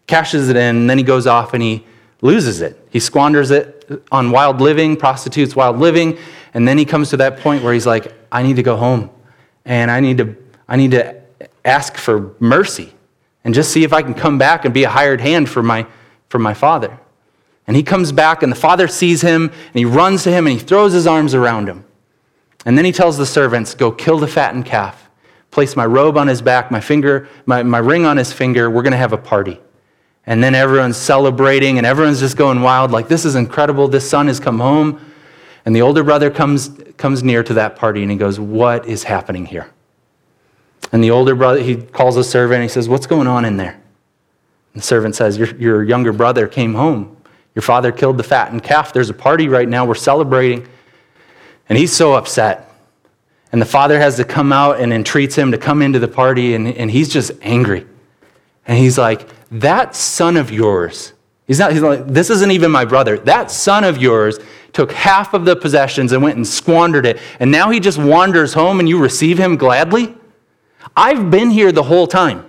cashes 0.06 0.48
it 0.48 0.56
in, 0.56 0.76
and 0.76 0.90
then 0.90 0.96
he 0.96 1.04
goes 1.04 1.26
off 1.26 1.54
and 1.54 1.62
he 1.62 1.84
loses 2.22 2.60
it. 2.60 2.88
He 2.90 3.00
squanders 3.00 3.50
it 3.50 4.04
on 4.10 4.30
wild 4.30 4.60
living, 4.60 4.96
prostitutes 4.96 5.54
wild 5.54 5.78
living, 5.78 6.18
and 6.54 6.66
then 6.66 6.78
he 6.78 6.84
comes 6.84 7.10
to 7.10 7.16
that 7.18 7.38
point 7.40 7.62
where 7.62 7.72
he's 7.72 7.86
like, 7.86 8.12
I 8.30 8.42
need 8.42 8.56
to 8.56 8.62
go 8.62 8.76
home 8.76 9.10
and 9.64 9.90
I 9.90 10.00
need 10.00 10.18
to, 10.18 10.36
I 10.68 10.76
need 10.76 10.92
to 10.92 11.20
ask 11.64 11.96
for 11.96 12.34
mercy 12.38 12.92
and 13.44 13.54
just 13.54 13.72
see 13.72 13.84
if 13.84 13.92
I 13.92 14.02
can 14.02 14.14
come 14.14 14.38
back 14.38 14.64
and 14.64 14.72
be 14.72 14.84
a 14.84 14.88
hired 14.88 15.20
hand 15.20 15.48
for 15.48 15.62
my, 15.62 15.86
for 16.28 16.38
my 16.38 16.54
father. 16.54 16.98
And 17.66 17.76
he 17.76 17.82
comes 17.82 18.10
back, 18.10 18.42
and 18.42 18.50
the 18.50 18.56
father 18.56 18.88
sees 18.88 19.22
him, 19.22 19.44
and 19.44 19.74
he 19.74 19.84
runs 19.84 20.24
to 20.24 20.30
him, 20.32 20.46
and 20.46 20.58
he 20.58 20.64
throws 20.64 20.92
his 20.92 21.06
arms 21.06 21.34
around 21.34 21.68
him. 21.68 21.84
And 22.64 22.76
then 22.76 22.84
he 22.84 22.92
tells 22.92 23.16
the 23.16 23.26
servants, 23.26 23.74
Go 23.74 23.90
kill 23.90 24.18
the 24.18 24.28
fattened 24.28 24.66
calf, 24.66 25.10
place 25.50 25.76
my 25.76 25.86
robe 25.86 26.16
on 26.16 26.28
his 26.28 26.42
back, 26.42 26.70
my 26.70 26.80
finger, 26.80 27.28
my, 27.46 27.62
my 27.62 27.78
ring 27.78 28.04
on 28.04 28.16
his 28.16 28.32
finger. 28.32 28.70
We're 28.70 28.82
going 28.82 28.92
to 28.92 28.98
have 28.98 29.12
a 29.12 29.18
party. 29.18 29.60
And 30.26 30.44
then 30.44 30.54
everyone's 30.54 30.96
celebrating, 30.96 31.78
and 31.78 31.86
everyone's 31.86 32.20
just 32.20 32.36
going 32.36 32.60
wild, 32.60 32.90
like, 32.90 33.08
This 33.08 33.24
is 33.24 33.34
incredible. 33.34 33.88
This 33.88 34.08
son 34.08 34.26
has 34.26 34.40
come 34.40 34.58
home. 34.58 35.00
And 35.64 35.76
the 35.76 35.82
older 35.82 36.02
brother 36.02 36.30
comes, 36.30 36.70
comes 36.96 37.22
near 37.22 37.42
to 37.42 37.54
that 37.54 37.76
party, 37.76 38.02
and 38.02 38.10
he 38.10 38.16
goes, 38.16 38.38
What 38.38 38.86
is 38.86 39.04
happening 39.04 39.46
here? 39.46 39.70
And 40.92 41.04
the 41.04 41.10
older 41.10 41.34
brother, 41.34 41.60
he 41.60 41.76
calls 41.76 42.16
a 42.16 42.24
servant, 42.24 42.56
and 42.56 42.62
he 42.62 42.68
says, 42.68 42.88
What's 42.88 43.06
going 43.06 43.26
on 43.26 43.44
in 43.44 43.56
there? 43.56 43.80
And 44.74 44.82
the 44.82 44.86
servant 44.86 45.16
says, 45.16 45.38
Your, 45.38 45.54
your 45.56 45.82
younger 45.82 46.12
brother 46.12 46.46
came 46.46 46.74
home 46.74 47.16
your 47.54 47.62
father 47.62 47.90
killed 47.92 48.16
the 48.16 48.22
fattened 48.22 48.62
calf. 48.62 48.92
There's 48.92 49.10
a 49.10 49.14
party 49.14 49.48
right 49.48 49.68
now. 49.68 49.84
We're 49.84 49.94
celebrating. 49.94 50.66
And 51.70 51.78
he's 51.78 51.92
so 51.92 52.14
upset. 52.14 52.66
And 53.52 53.62
the 53.62 53.66
father 53.66 53.98
has 53.98 54.16
to 54.16 54.24
come 54.24 54.52
out 54.52 54.80
and 54.80 54.92
entreats 54.92 55.36
him 55.36 55.52
to 55.52 55.58
come 55.58 55.80
into 55.80 55.98
the 55.98 56.08
party, 56.08 56.54
and, 56.54 56.68
and 56.68 56.90
he's 56.90 57.08
just 57.08 57.32
angry. 57.40 57.86
And 58.66 58.76
he's 58.76 58.98
like, 58.98 59.28
That 59.50 59.96
son 59.96 60.36
of 60.36 60.50
yours, 60.50 61.14
he's 61.46 61.58
not, 61.58 61.72
he's 61.72 61.80
like, 61.80 62.06
This 62.06 62.28
isn't 62.28 62.50
even 62.50 62.70
my 62.70 62.84
brother. 62.84 63.18
That 63.18 63.50
son 63.50 63.84
of 63.84 63.98
yours 63.98 64.38
took 64.72 64.92
half 64.92 65.32
of 65.32 65.44
the 65.44 65.56
possessions 65.56 66.12
and 66.12 66.22
went 66.22 66.36
and 66.36 66.46
squandered 66.46 67.06
it. 67.06 67.18
And 67.38 67.50
now 67.50 67.70
he 67.70 67.80
just 67.80 67.98
wanders 67.98 68.52
home 68.52 68.80
and 68.80 68.88
you 68.88 69.00
receive 69.00 69.38
him 69.38 69.56
gladly? 69.56 70.14
I've 70.96 71.30
been 71.30 71.50
here 71.50 71.72
the 71.72 71.82
whole 71.84 72.06
time. 72.06 72.48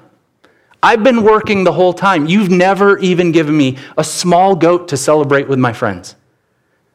I've 0.83 1.03
been 1.03 1.23
working 1.23 1.63
the 1.63 1.73
whole 1.73 1.93
time. 1.93 2.25
You've 2.25 2.49
never 2.49 2.97
even 2.99 3.31
given 3.31 3.55
me 3.55 3.77
a 3.97 4.03
small 4.03 4.55
goat 4.55 4.87
to 4.89 4.97
celebrate 4.97 5.47
with 5.47 5.59
my 5.59 5.73
friends. 5.73 6.15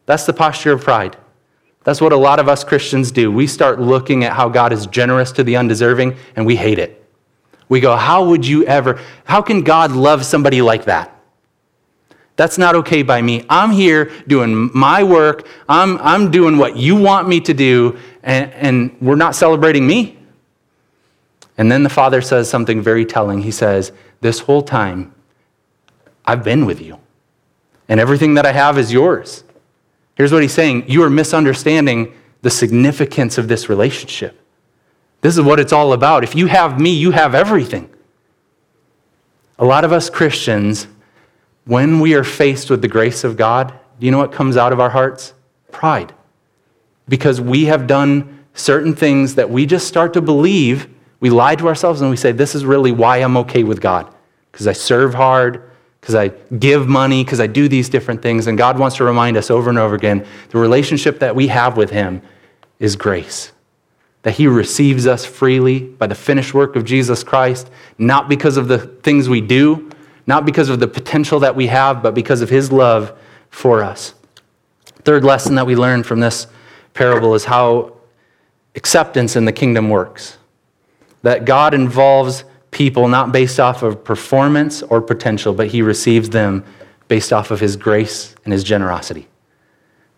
That's 0.06 0.26
the 0.26 0.32
posture 0.32 0.72
of 0.72 0.82
pride. 0.82 1.16
That's 1.86 2.00
what 2.00 2.12
a 2.12 2.16
lot 2.16 2.40
of 2.40 2.48
us 2.48 2.64
Christians 2.64 3.12
do. 3.12 3.30
We 3.30 3.46
start 3.46 3.78
looking 3.80 4.24
at 4.24 4.32
how 4.32 4.48
God 4.48 4.72
is 4.72 4.88
generous 4.88 5.30
to 5.30 5.44
the 5.44 5.56
undeserving 5.56 6.16
and 6.34 6.44
we 6.44 6.56
hate 6.56 6.80
it. 6.80 7.00
We 7.68 7.78
go, 7.78 7.94
How 7.94 8.24
would 8.24 8.44
you 8.44 8.64
ever? 8.64 9.00
How 9.22 9.40
can 9.40 9.62
God 9.62 9.92
love 9.92 10.26
somebody 10.26 10.60
like 10.62 10.86
that? 10.86 11.16
That's 12.34 12.58
not 12.58 12.74
okay 12.74 13.04
by 13.04 13.22
me. 13.22 13.46
I'm 13.48 13.70
here 13.70 14.10
doing 14.26 14.68
my 14.74 15.04
work. 15.04 15.46
I'm, 15.68 15.96
I'm 15.98 16.32
doing 16.32 16.58
what 16.58 16.76
you 16.76 16.96
want 16.96 17.28
me 17.28 17.40
to 17.42 17.54
do, 17.54 17.96
and, 18.24 18.52
and 18.54 18.96
we're 19.00 19.14
not 19.14 19.36
celebrating 19.36 19.86
me. 19.86 20.18
And 21.56 21.70
then 21.70 21.84
the 21.84 21.88
father 21.88 22.20
says 22.20 22.50
something 22.50 22.82
very 22.82 23.06
telling. 23.06 23.42
He 23.42 23.52
says, 23.52 23.92
This 24.22 24.40
whole 24.40 24.62
time, 24.62 25.14
I've 26.24 26.42
been 26.42 26.66
with 26.66 26.82
you, 26.82 26.98
and 27.88 28.00
everything 28.00 28.34
that 28.34 28.44
I 28.44 28.50
have 28.50 28.76
is 28.76 28.92
yours. 28.92 29.44
Here's 30.16 30.32
what 30.32 30.42
he's 30.42 30.52
saying 30.52 30.84
You 30.88 31.02
are 31.04 31.10
misunderstanding 31.10 32.12
the 32.42 32.50
significance 32.50 33.38
of 33.38 33.48
this 33.48 33.68
relationship. 33.68 34.40
This 35.20 35.36
is 35.36 35.42
what 35.42 35.60
it's 35.60 35.72
all 35.72 35.92
about. 35.92 36.24
If 36.24 36.34
you 36.34 36.46
have 36.46 36.80
me, 36.80 36.90
you 36.90 37.10
have 37.12 37.34
everything. 37.34 37.90
A 39.58 39.64
lot 39.64 39.84
of 39.84 39.92
us 39.92 40.10
Christians, 40.10 40.86
when 41.64 42.00
we 42.00 42.14
are 42.14 42.24
faced 42.24 42.70
with 42.70 42.82
the 42.82 42.88
grace 42.88 43.24
of 43.24 43.36
God, 43.36 43.72
do 43.98 44.06
you 44.06 44.12
know 44.12 44.18
what 44.18 44.32
comes 44.32 44.56
out 44.56 44.72
of 44.72 44.80
our 44.80 44.90
hearts? 44.90 45.32
Pride. 45.72 46.12
Because 47.08 47.40
we 47.40 47.64
have 47.64 47.86
done 47.86 48.44
certain 48.54 48.94
things 48.94 49.34
that 49.36 49.48
we 49.48 49.66
just 49.66 49.86
start 49.86 50.12
to 50.14 50.20
believe 50.20 50.88
we 51.20 51.30
lie 51.30 51.56
to 51.56 51.66
ourselves 51.66 52.00
and 52.02 52.10
we 52.10 52.16
say, 52.16 52.32
This 52.32 52.54
is 52.54 52.64
really 52.64 52.92
why 52.92 53.18
I'm 53.18 53.36
okay 53.38 53.64
with 53.64 53.80
God. 53.80 54.12
Because 54.52 54.66
I 54.66 54.72
serve 54.72 55.14
hard, 55.14 55.65
because 56.06 56.14
I 56.14 56.28
give 56.54 56.86
money, 56.86 57.24
because 57.24 57.40
I 57.40 57.48
do 57.48 57.66
these 57.66 57.88
different 57.88 58.22
things. 58.22 58.46
And 58.46 58.56
God 58.56 58.78
wants 58.78 58.94
to 58.98 59.04
remind 59.04 59.36
us 59.36 59.50
over 59.50 59.68
and 59.68 59.76
over 59.76 59.96
again 59.96 60.24
the 60.50 60.58
relationship 60.58 61.18
that 61.18 61.34
we 61.34 61.48
have 61.48 61.76
with 61.76 61.90
Him 61.90 62.22
is 62.78 62.94
grace. 62.94 63.50
That 64.22 64.36
He 64.36 64.46
receives 64.46 65.08
us 65.08 65.24
freely 65.24 65.80
by 65.80 66.06
the 66.06 66.14
finished 66.14 66.54
work 66.54 66.76
of 66.76 66.84
Jesus 66.84 67.24
Christ, 67.24 67.68
not 67.98 68.28
because 68.28 68.56
of 68.56 68.68
the 68.68 68.78
things 68.78 69.28
we 69.28 69.40
do, 69.40 69.90
not 70.28 70.46
because 70.46 70.68
of 70.68 70.78
the 70.78 70.86
potential 70.86 71.40
that 71.40 71.56
we 71.56 71.66
have, 71.66 72.04
but 72.04 72.14
because 72.14 72.40
of 72.40 72.50
His 72.50 72.70
love 72.70 73.18
for 73.50 73.82
us. 73.82 74.14
Third 75.02 75.24
lesson 75.24 75.56
that 75.56 75.66
we 75.66 75.74
learn 75.74 76.04
from 76.04 76.20
this 76.20 76.46
parable 76.94 77.34
is 77.34 77.46
how 77.46 77.96
acceptance 78.76 79.34
in 79.34 79.44
the 79.44 79.52
kingdom 79.52 79.88
works 79.88 80.38
that 81.22 81.44
God 81.44 81.74
involves 81.74 82.44
people 82.76 83.08
not 83.08 83.32
based 83.32 83.58
off 83.58 83.82
of 83.82 84.04
performance 84.04 84.82
or 84.82 85.00
potential, 85.00 85.54
but 85.54 85.68
He 85.68 85.80
receives 85.80 86.28
them 86.28 86.62
based 87.08 87.32
off 87.32 87.50
of 87.50 87.58
His 87.58 87.74
grace 87.74 88.34
and 88.44 88.52
His 88.52 88.62
generosity. 88.62 89.26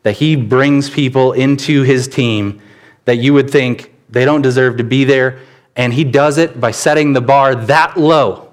That 0.03 0.17
He 0.17 0.35
brings 0.35 0.91
people 0.91 1.35
into 1.35 1.85
His 1.85 2.09
team 2.09 2.61
that 3.05 3.19
you 3.19 3.33
would 3.33 3.49
think 3.49 3.95
they 4.11 4.25
don't 4.25 4.43
deserve 4.43 4.77
to 4.79 4.85
be 4.85 5.05
there, 5.05 5.39
and 5.77 5.95
He 5.95 6.03
does 6.03 6.37
it 6.37 6.61
by 6.61 6.73
setting 6.73 7.13
the 7.13 7.21
bar 7.21 7.55
that 7.55 7.97
low. 7.97 8.53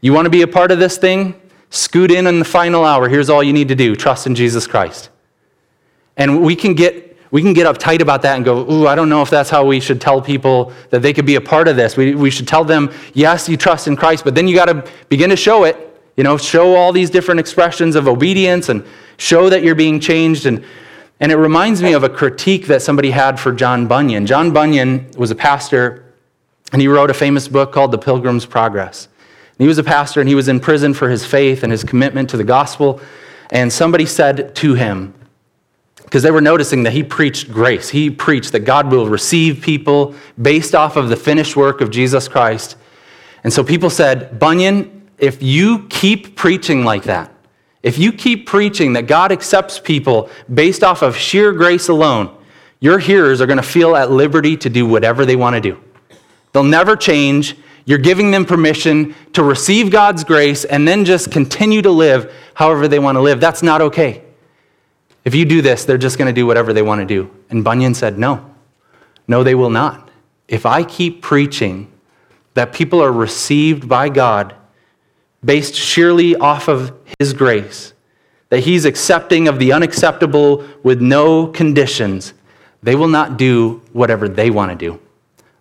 You 0.00 0.14
want 0.14 0.24
to 0.24 0.30
be 0.30 0.42
a 0.42 0.48
part 0.48 0.70
of 0.70 0.78
this 0.78 0.96
thing? 0.96 1.38
Scoot 1.68 2.10
in 2.10 2.26
in 2.26 2.38
the 2.38 2.44
final 2.46 2.82
hour. 2.82 3.10
Here's 3.10 3.28
all 3.28 3.42
you 3.42 3.52
need 3.52 3.68
to 3.68 3.74
do 3.74 3.94
trust 3.94 4.26
in 4.26 4.34
Jesus 4.34 4.66
Christ. 4.66 5.10
And 6.16 6.40
we 6.42 6.56
can 6.56 6.72
get 6.72 7.13
we 7.34 7.42
can 7.42 7.52
get 7.52 7.66
uptight 7.66 8.00
about 8.00 8.22
that 8.22 8.36
and 8.36 8.44
go, 8.44 8.60
ooh, 8.70 8.86
I 8.86 8.94
don't 8.94 9.08
know 9.08 9.20
if 9.20 9.28
that's 9.28 9.50
how 9.50 9.66
we 9.66 9.80
should 9.80 10.00
tell 10.00 10.22
people 10.22 10.72
that 10.90 11.02
they 11.02 11.12
could 11.12 11.26
be 11.26 11.34
a 11.34 11.40
part 11.40 11.66
of 11.66 11.74
this. 11.74 11.96
We, 11.96 12.14
we 12.14 12.30
should 12.30 12.46
tell 12.46 12.62
them, 12.62 12.92
yes, 13.12 13.48
you 13.48 13.56
trust 13.56 13.88
in 13.88 13.96
Christ, 13.96 14.22
but 14.22 14.36
then 14.36 14.46
you 14.46 14.54
got 14.54 14.66
to 14.66 14.88
begin 15.08 15.30
to 15.30 15.36
show 15.36 15.64
it. 15.64 15.76
You 16.16 16.22
know, 16.22 16.36
show 16.36 16.76
all 16.76 16.92
these 16.92 17.10
different 17.10 17.40
expressions 17.40 17.96
of 17.96 18.06
obedience 18.06 18.68
and 18.68 18.86
show 19.16 19.50
that 19.50 19.64
you're 19.64 19.74
being 19.74 19.98
changed. 19.98 20.46
And, 20.46 20.64
and 21.18 21.32
it 21.32 21.34
reminds 21.34 21.82
me 21.82 21.92
of 21.92 22.04
a 22.04 22.08
critique 22.08 22.68
that 22.68 22.82
somebody 22.82 23.10
had 23.10 23.40
for 23.40 23.50
John 23.50 23.88
Bunyan. 23.88 24.26
John 24.26 24.52
Bunyan 24.52 25.10
was 25.18 25.32
a 25.32 25.34
pastor, 25.34 26.14
and 26.70 26.80
he 26.80 26.86
wrote 26.86 27.10
a 27.10 27.14
famous 27.14 27.48
book 27.48 27.72
called 27.72 27.90
The 27.90 27.98
Pilgrim's 27.98 28.46
Progress. 28.46 29.08
And 29.08 29.64
he 29.64 29.66
was 29.66 29.78
a 29.78 29.82
pastor, 29.82 30.20
and 30.20 30.28
he 30.28 30.36
was 30.36 30.46
in 30.46 30.60
prison 30.60 30.94
for 30.94 31.10
his 31.10 31.26
faith 31.26 31.64
and 31.64 31.72
his 31.72 31.82
commitment 31.82 32.30
to 32.30 32.36
the 32.36 32.44
gospel. 32.44 33.00
And 33.50 33.72
somebody 33.72 34.06
said 34.06 34.54
to 34.54 34.74
him, 34.74 35.14
because 36.14 36.22
they 36.22 36.30
were 36.30 36.40
noticing 36.40 36.84
that 36.84 36.92
he 36.92 37.02
preached 37.02 37.50
grace. 37.50 37.88
He 37.88 38.08
preached 38.08 38.52
that 38.52 38.60
God 38.60 38.88
will 38.88 39.08
receive 39.08 39.60
people 39.60 40.14
based 40.40 40.72
off 40.72 40.94
of 40.94 41.08
the 41.08 41.16
finished 41.16 41.56
work 41.56 41.80
of 41.80 41.90
Jesus 41.90 42.28
Christ. 42.28 42.76
And 43.42 43.52
so 43.52 43.64
people 43.64 43.90
said, 43.90 44.38
Bunyan, 44.38 45.10
if 45.18 45.42
you 45.42 45.88
keep 45.88 46.36
preaching 46.36 46.84
like 46.84 47.02
that, 47.02 47.32
if 47.82 47.98
you 47.98 48.12
keep 48.12 48.46
preaching 48.46 48.92
that 48.92 49.08
God 49.08 49.32
accepts 49.32 49.80
people 49.80 50.30
based 50.54 50.84
off 50.84 51.02
of 51.02 51.16
sheer 51.16 51.50
grace 51.50 51.88
alone, 51.88 52.32
your 52.78 53.00
hearers 53.00 53.40
are 53.40 53.46
going 53.46 53.56
to 53.56 53.64
feel 53.64 53.96
at 53.96 54.12
liberty 54.12 54.56
to 54.58 54.70
do 54.70 54.86
whatever 54.86 55.26
they 55.26 55.34
want 55.34 55.54
to 55.54 55.60
do. 55.60 55.82
They'll 56.52 56.62
never 56.62 56.94
change. 56.94 57.56
You're 57.86 57.98
giving 57.98 58.30
them 58.30 58.44
permission 58.44 59.16
to 59.32 59.42
receive 59.42 59.90
God's 59.90 60.22
grace 60.22 60.64
and 60.64 60.86
then 60.86 61.04
just 61.04 61.32
continue 61.32 61.82
to 61.82 61.90
live 61.90 62.32
however 62.54 62.86
they 62.86 63.00
want 63.00 63.16
to 63.16 63.20
live. 63.20 63.40
That's 63.40 63.64
not 63.64 63.80
okay. 63.80 64.23
If 65.24 65.34
you 65.34 65.44
do 65.44 65.62
this, 65.62 65.84
they're 65.84 65.98
just 65.98 66.18
going 66.18 66.32
to 66.32 66.38
do 66.38 66.46
whatever 66.46 66.72
they 66.72 66.82
want 66.82 67.00
to 67.00 67.06
do. 67.06 67.30
And 67.50 67.64
Bunyan 67.64 67.94
said, 67.94 68.18
No, 68.18 68.54
no, 69.26 69.42
they 69.42 69.54
will 69.54 69.70
not. 69.70 70.10
If 70.48 70.66
I 70.66 70.84
keep 70.84 71.22
preaching 71.22 71.90
that 72.52 72.72
people 72.72 73.02
are 73.02 73.12
received 73.12 73.88
by 73.88 74.08
God 74.08 74.54
based 75.44 75.74
sheerly 75.74 76.36
off 76.36 76.68
of 76.68 76.92
His 77.18 77.32
grace, 77.32 77.94
that 78.50 78.60
He's 78.60 78.84
accepting 78.84 79.48
of 79.48 79.58
the 79.58 79.72
unacceptable 79.72 80.64
with 80.82 81.00
no 81.00 81.46
conditions, 81.46 82.34
they 82.82 82.94
will 82.94 83.08
not 83.08 83.38
do 83.38 83.82
whatever 83.92 84.28
they 84.28 84.50
want 84.50 84.70
to 84.70 84.76
do. 84.76 85.00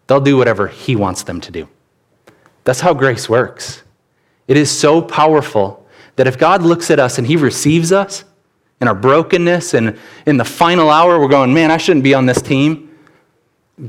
They'll 0.08 0.22
do 0.22 0.38
whatever 0.38 0.68
He 0.68 0.96
wants 0.96 1.24
them 1.24 1.40
to 1.42 1.52
do. 1.52 1.70
That's 2.66 2.82
how 2.82 2.94
grace 2.94 3.30
works. 3.30 3.84
It 4.48 4.58
is 4.58 4.70
so 4.70 5.02
powerful 5.02 5.88
that 6.18 6.28
if 6.28 6.38
God 6.38 6.62
looks 6.62 6.92
at 6.92 7.00
us 7.00 7.18
and 7.18 7.26
He 7.26 7.38
receives 7.38 7.92
us, 7.94 8.26
in 8.84 8.88
our 8.90 8.94
brokenness 8.94 9.74
and 9.74 9.98
in 10.26 10.36
the 10.36 10.46
final 10.46 10.90
hour, 10.90 11.18
we're 11.20 11.30
going, 11.30 11.54
man, 11.54 11.72
I 11.72 11.78
shouldn't 11.78 12.04
be 12.04 12.14
on 12.14 12.26
this 12.26 12.42
team. 12.42 12.96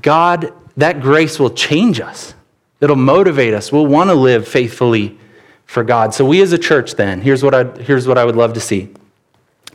God, 0.01 0.53
that 0.77 1.01
grace 1.01 1.39
will 1.39 1.51
change 1.51 2.01
us. 2.01 2.35
It'll 2.81 2.95
motivate 2.95 3.55
us. 3.55 3.73
We'll 3.73 3.87
want 3.87 4.11
to 4.11 4.15
live 4.15 4.47
faithfully 4.47 5.19
for 5.67 5.83
God. 5.83 6.15
So, 6.15 6.25
we 6.25 6.41
as 6.43 6.53
a 6.53 6.59
church, 6.59 6.95
then, 6.95 7.21
here's 7.21 7.43
what, 7.43 7.55
I, 7.55 7.65
here's 7.83 8.07
what 8.07 8.19
I 8.19 8.25
would 8.25 8.37
love 8.37 8.53
to 8.53 8.61
see. 8.61 8.95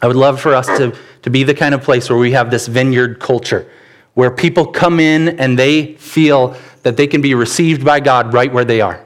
I 0.02 0.08
would 0.08 0.16
love 0.16 0.40
for 0.40 0.56
us 0.56 0.68
to, 0.68 0.96
to 1.24 1.30
be 1.30 1.44
the 1.44 1.54
kind 1.54 1.76
of 1.76 1.84
place 1.84 2.10
where 2.10 2.18
we 2.18 2.32
have 2.32 2.50
this 2.50 2.68
vineyard 2.68 3.20
culture, 3.20 3.70
where 4.14 4.32
people 4.32 4.68
come 4.68 5.02
in 5.02 5.38
and 5.40 5.60
they 5.60 5.96
feel 5.96 6.56
that 6.84 6.96
they 6.96 7.08
can 7.08 7.22
be 7.22 7.36
received 7.36 7.84
by 7.84 8.00
God 8.00 8.34
right 8.34 8.52
where 8.52 8.64
they 8.64 8.80
are. 8.80 9.06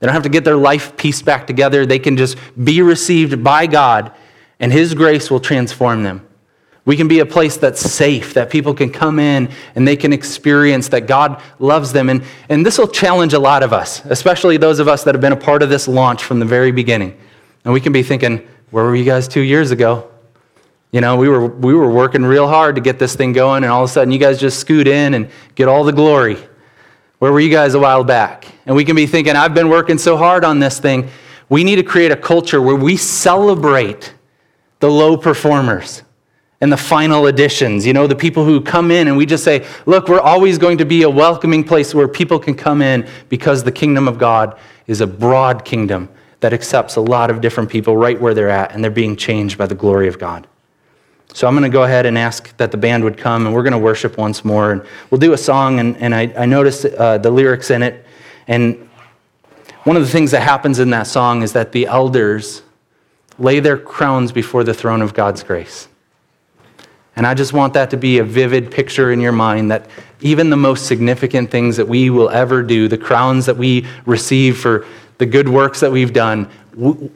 They 0.00 0.06
don't 0.06 0.14
have 0.14 0.24
to 0.24 0.28
get 0.28 0.44
their 0.44 0.56
life 0.56 0.94
pieced 0.98 1.24
back 1.24 1.46
together. 1.46 1.86
They 1.86 1.98
can 1.98 2.18
just 2.18 2.36
be 2.62 2.82
received 2.82 3.42
by 3.42 3.66
God, 3.66 4.12
and 4.64 4.72
His 4.72 4.94
grace 4.94 5.30
will 5.30 5.40
transform 5.40 6.04
them. 6.04 6.26
We 6.86 6.96
can 6.96 7.06
be 7.06 7.18
a 7.18 7.26
place 7.26 7.58
that's 7.58 7.82
safe, 7.82 8.32
that 8.32 8.48
people 8.48 8.72
can 8.72 8.88
come 8.88 9.18
in 9.18 9.50
and 9.74 9.86
they 9.86 9.94
can 9.94 10.10
experience 10.10 10.88
that 10.88 11.02
God 11.06 11.42
loves 11.58 11.92
them. 11.92 12.08
And, 12.08 12.24
and 12.48 12.64
this 12.64 12.78
will 12.78 12.88
challenge 12.88 13.34
a 13.34 13.38
lot 13.38 13.62
of 13.62 13.74
us, 13.74 14.02
especially 14.06 14.56
those 14.56 14.78
of 14.78 14.88
us 14.88 15.04
that 15.04 15.14
have 15.14 15.20
been 15.20 15.34
a 15.34 15.36
part 15.36 15.62
of 15.62 15.68
this 15.68 15.86
launch 15.86 16.24
from 16.24 16.38
the 16.38 16.46
very 16.46 16.72
beginning. 16.72 17.14
And 17.66 17.74
we 17.74 17.80
can 17.82 17.92
be 17.92 18.02
thinking, 18.02 18.38
where 18.70 18.84
were 18.84 18.96
you 18.96 19.04
guys 19.04 19.28
two 19.28 19.42
years 19.42 19.70
ago? 19.70 20.10
You 20.92 21.02
know, 21.02 21.16
we 21.16 21.28
were, 21.28 21.46
we 21.46 21.74
were 21.74 21.90
working 21.90 22.22
real 22.22 22.48
hard 22.48 22.76
to 22.76 22.80
get 22.80 22.98
this 22.98 23.14
thing 23.14 23.34
going, 23.34 23.64
and 23.64 23.70
all 23.70 23.84
of 23.84 23.90
a 23.90 23.92
sudden 23.92 24.10
you 24.10 24.18
guys 24.18 24.40
just 24.40 24.58
scoot 24.60 24.88
in 24.88 25.12
and 25.12 25.28
get 25.56 25.68
all 25.68 25.84
the 25.84 25.92
glory. 25.92 26.38
Where 27.18 27.30
were 27.30 27.40
you 27.40 27.50
guys 27.50 27.74
a 27.74 27.78
while 27.78 28.02
back? 28.02 28.46
And 28.64 28.74
we 28.74 28.86
can 28.86 28.96
be 28.96 29.06
thinking, 29.06 29.36
I've 29.36 29.52
been 29.52 29.68
working 29.68 29.98
so 29.98 30.16
hard 30.16 30.42
on 30.42 30.58
this 30.58 30.78
thing. 30.78 31.10
We 31.50 31.64
need 31.64 31.76
to 31.76 31.82
create 31.82 32.12
a 32.12 32.16
culture 32.16 32.62
where 32.62 32.76
we 32.76 32.96
celebrate 32.96 34.13
the 34.84 34.90
low 34.90 35.16
performers 35.16 36.02
and 36.60 36.70
the 36.70 36.76
final 36.76 37.24
additions. 37.24 37.86
You 37.86 37.94
know, 37.94 38.06
the 38.06 38.14
people 38.14 38.44
who 38.44 38.60
come 38.60 38.90
in 38.90 39.08
and 39.08 39.16
we 39.16 39.24
just 39.24 39.42
say, 39.42 39.66
look, 39.86 40.08
we're 40.08 40.20
always 40.20 40.58
going 40.58 40.76
to 40.76 40.84
be 40.84 41.04
a 41.04 41.08
welcoming 41.08 41.64
place 41.64 41.94
where 41.94 42.06
people 42.06 42.38
can 42.38 42.54
come 42.54 42.82
in 42.82 43.08
because 43.30 43.64
the 43.64 43.72
kingdom 43.72 44.06
of 44.06 44.18
God 44.18 44.58
is 44.86 45.00
a 45.00 45.06
broad 45.06 45.64
kingdom 45.64 46.10
that 46.40 46.52
accepts 46.52 46.96
a 46.96 47.00
lot 47.00 47.30
of 47.30 47.40
different 47.40 47.70
people 47.70 47.96
right 47.96 48.20
where 48.20 48.34
they're 48.34 48.50
at 48.50 48.72
and 48.72 48.84
they're 48.84 48.90
being 48.90 49.16
changed 49.16 49.56
by 49.56 49.64
the 49.64 49.74
glory 49.74 50.06
of 50.06 50.18
God. 50.18 50.46
So 51.32 51.48
I'm 51.48 51.54
going 51.54 51.62
to 51.62 51.70
go 51.70 51.84
ahead 51.84 52.04
and 52.04 52.18
ask 52.18 52.54
that 52.58 52.70
the 52.70 52.76
band 52.76 53.04
would 53.04 53.16
come 53.16 53.46
and 53.46 53.54
we're 53.54 53.62
going 53.62 53.72
to 53.72 53.78
worship 53.78 54.18
once 54.18 54.44
more. 54.44 54.70
And 54.70 54.84
we'll 55.08 55.18
do 55.18 55.32
a 55.32 55.38
song, 55.38 55.80
and, 55.80 55.96
and 55.96 56.14
I, 56.14 56.30
I 56.36 56.44
noticed 56.44 56.84
uh, 56.84 57.16
the 57.16 57.30
lyrics 57.30 57.70
in 57.70 57.82
it. 57.82 58.04
And 58.48 58.86
one 59.84 59.96
of 59.96 60.02
the 60.02 60.10
things 60.10 60.30
that 60.32 60.42
happens 60.42 60.78
in 60.78 60.90
that 60.90 61.06
song 61.06 61.40
is 61.40 61.54
that 61.54 61.72
the 61.72 61.86
elders 61.86 62.60
lay 63.38 63.60
their 63.60 63.76
crowns 63.76 64.32
before 64.32 64.64
the 64.64 64.74
throne 64.74 65.02
of 65.02 65.14
God's 65.14 65.42
grace. 65.42 65.88
And 67.16 67.26
I 67.26 67.34
just 67.34 67.52
want 67.52 67.74
that 67.74 67.90
to 67.90 67.96
be 67.96 68.18
a 68.18 68.24
vivid 68.24 68.70
picture 68.70 69.12
in 69.12 69.20
your 69.20 69.32
mind 69.32 69.70
that 69.70 69.86
even 70.20 70.50
the 70.50 70.56
most 70.56 70.86
significant 70.86 71.50
things 71.50 71.76
that 71.76 71.86
we 71.86 72.10
will 72.10 72.30
ever 72.30 72.62
do, 72.62 72.88
the 72.88 72.98
crowns 72.98 73.46
that 73.46 73.56
we 73.56 73.86
receive 74.04 74.58
for 74.58 74.86
the 75.18 75.26
good 75.26 75.48
works 75.48 75.80
that 75.80 75.92
we've 75.92 76.12
done, 76.12 76.48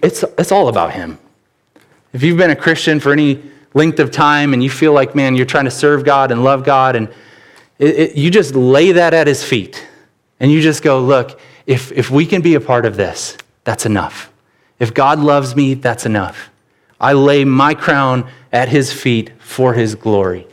it's, 0.02 0.22
it's 0.38 0.52
all 0.52 0.68
about 0.68 0.92
Him. 0.92 1.18
If 2.12 2.22
you've 2.22 2.38
been 2.38 2.50
a 2.50 2.56
Christian 2.56 3.00
for 3.00 3.12
any 3.12 3.42
length 3.74 3.98
of 3.98 4.10
time 4.10 4.52
and 4.52 4.62
you 4.62 4.70
feel 4.70 4.92
like, 4.92 5.14
man, 5.14 5.34
you're 5.34 5.46
trying 5.46 5.64
to 5.64 5.70
serve 5.70 6.04
God 6.04 6.30
and 6.30 6.44
love 6.44 6.64
God, 6.64 6.94
and 6.94 7.08
it, 7.78 7.98
it, 7.98 8.16
you 8.16 8.30
just 8.30 8.54
lay 8.54 8.92
that 8.92 9.14
at 9.14 9.26
His 9.26 9.42
feet 9.42 9.84
and 10.38 10.52
you 10.52 10.60
just 10.60 10.82
go, 10.82 11.00
look, 11.00 11.40
if, 11.66 11.90
if 11.92 12.10
we 12.10 12.24
can 12.24 12.40
be 12.40 12.54
a 12.54 12.60
part 12.60 12.86
of 12.86 12.96
this, 12.96 13.36
that's 13.64 13.84
enough. 13.84 14.32
If 14.78 14.94
God 14.94 15.18
loves 15.18 15.56
me, 15.56 15.74
that's 15.74 16.06
enough. 16.06 16.50
I 17.00 17.12
lay 17.12 17.44
my 17.44 17.74
crown 17.74 18.28
at 18.52 18.68
his 18.68 18.92
feet 18.92 19.32
for 19.40 19.74
his 19.74 19.94
glory. 19.94 20.46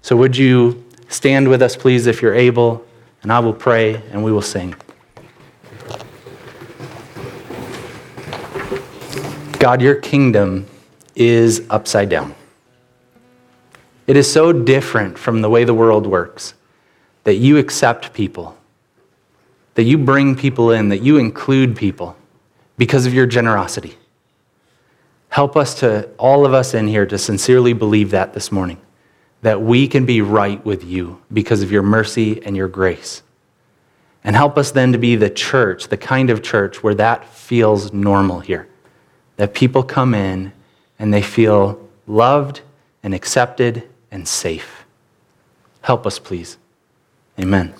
So, 0.00 0.16
would 0.16 0.36
you 0.36 0.84
stand 1.08 1.48
with 1.48 1.62
us, 1.62 1.76
please, 1.76 2.06
if 2.06 2.22
you're 2.22 2.34
able? 2.34 2.84
And 3.22 3.32
I 3.32 3.38
will 3.38 3.52
pray 3.52 4.02
and 4.10 4.24
we 4.24 4.32
will 4.32 4.42
sing. 4.42 4.74
God, 9.60 9.80
your 9.80 9.94
kingdom 9.94 10.66
is 11.14 11.64
upside 11.70 12.08
down. 12.08 12.34
It 14.08 14.16
is 14.16 14.30
so 14.30 14.52
different 14.52 15.16
from 15.16 15.40
the 15.40 15.48
way 15.48 15.62
the 15.62 15.74
world 15.74 16.04
works 16.04 16.54
that 17.22 17.36
you 17.36 17.58
accept 17.58 18.12
people, 18.12 18.56
that 19.74 19.84
you 19.84 19.98
bring 19.98 20.34
people 20.34 20.72
in, 20.72 20.88
that 20.88 21.02
you 21.02 21.18
include 21.18 21.76
people 21.76 22.16
because 22.82 23.06
of 23.06 23.14
your 23.14 23.26
generosity. 23.26 23.96
Help 25.28 25.56
us 25.56 25.78
to, 25.78 26.10
all 26.18 26.44
of 26.44 26.52
us 26.52 26.74
in 26.74 26.88
here, 26.88 27.06
to 27.06 27.16
sincerely 27.16 27.72
believe 27.72 28.10
that 28.10 28.34
this 28.34 28.50
morning, 28.50 28.76
that 29.42 29.62
we 29.62 29.86
can 29.86 30.04
be 30.04 30.20
right 30.20 30.64
with 30.66 30.82
you 30.82 31.22
because 31.32 31.62
of 31.62 31.70
your 31.70 31.84
mercy 31.84 32.44
and 32.44 32.56
your 32.56 32.66
grace. 32.66 33.22
And 34.24 34.34
help 34.34 34.58
us 34.58 34.72
then 34.72 34.90
to 34.90 34.98
be 34.98 35.14
the 35.14 35.30
church, 35.30 35.86
the 35.86 35.96
kind 35.96 36.28
of 36.28 36.42
church 36.42 36.82
where 36.82 36.96
that 36.96 37.24
feels 37.32 37.92
normal 37.92 38.40
here. 38.40 38.66
That 39.36 39.54
people 39.54 39.84
come 39.84 40.12
in 40.12 40.52
and 40.98 41.14
they 41.14 41.22
feel 41.22 41.88
loved 42.08 42.62
and 43.04 43.14
accepted 43.14 43.88
and 44.10 44.26
safe. 44.26 44.84
Help 45.82 46.04
us, 46.04 46.18
please. 46.18 46.58
Amen. 47.38 47.74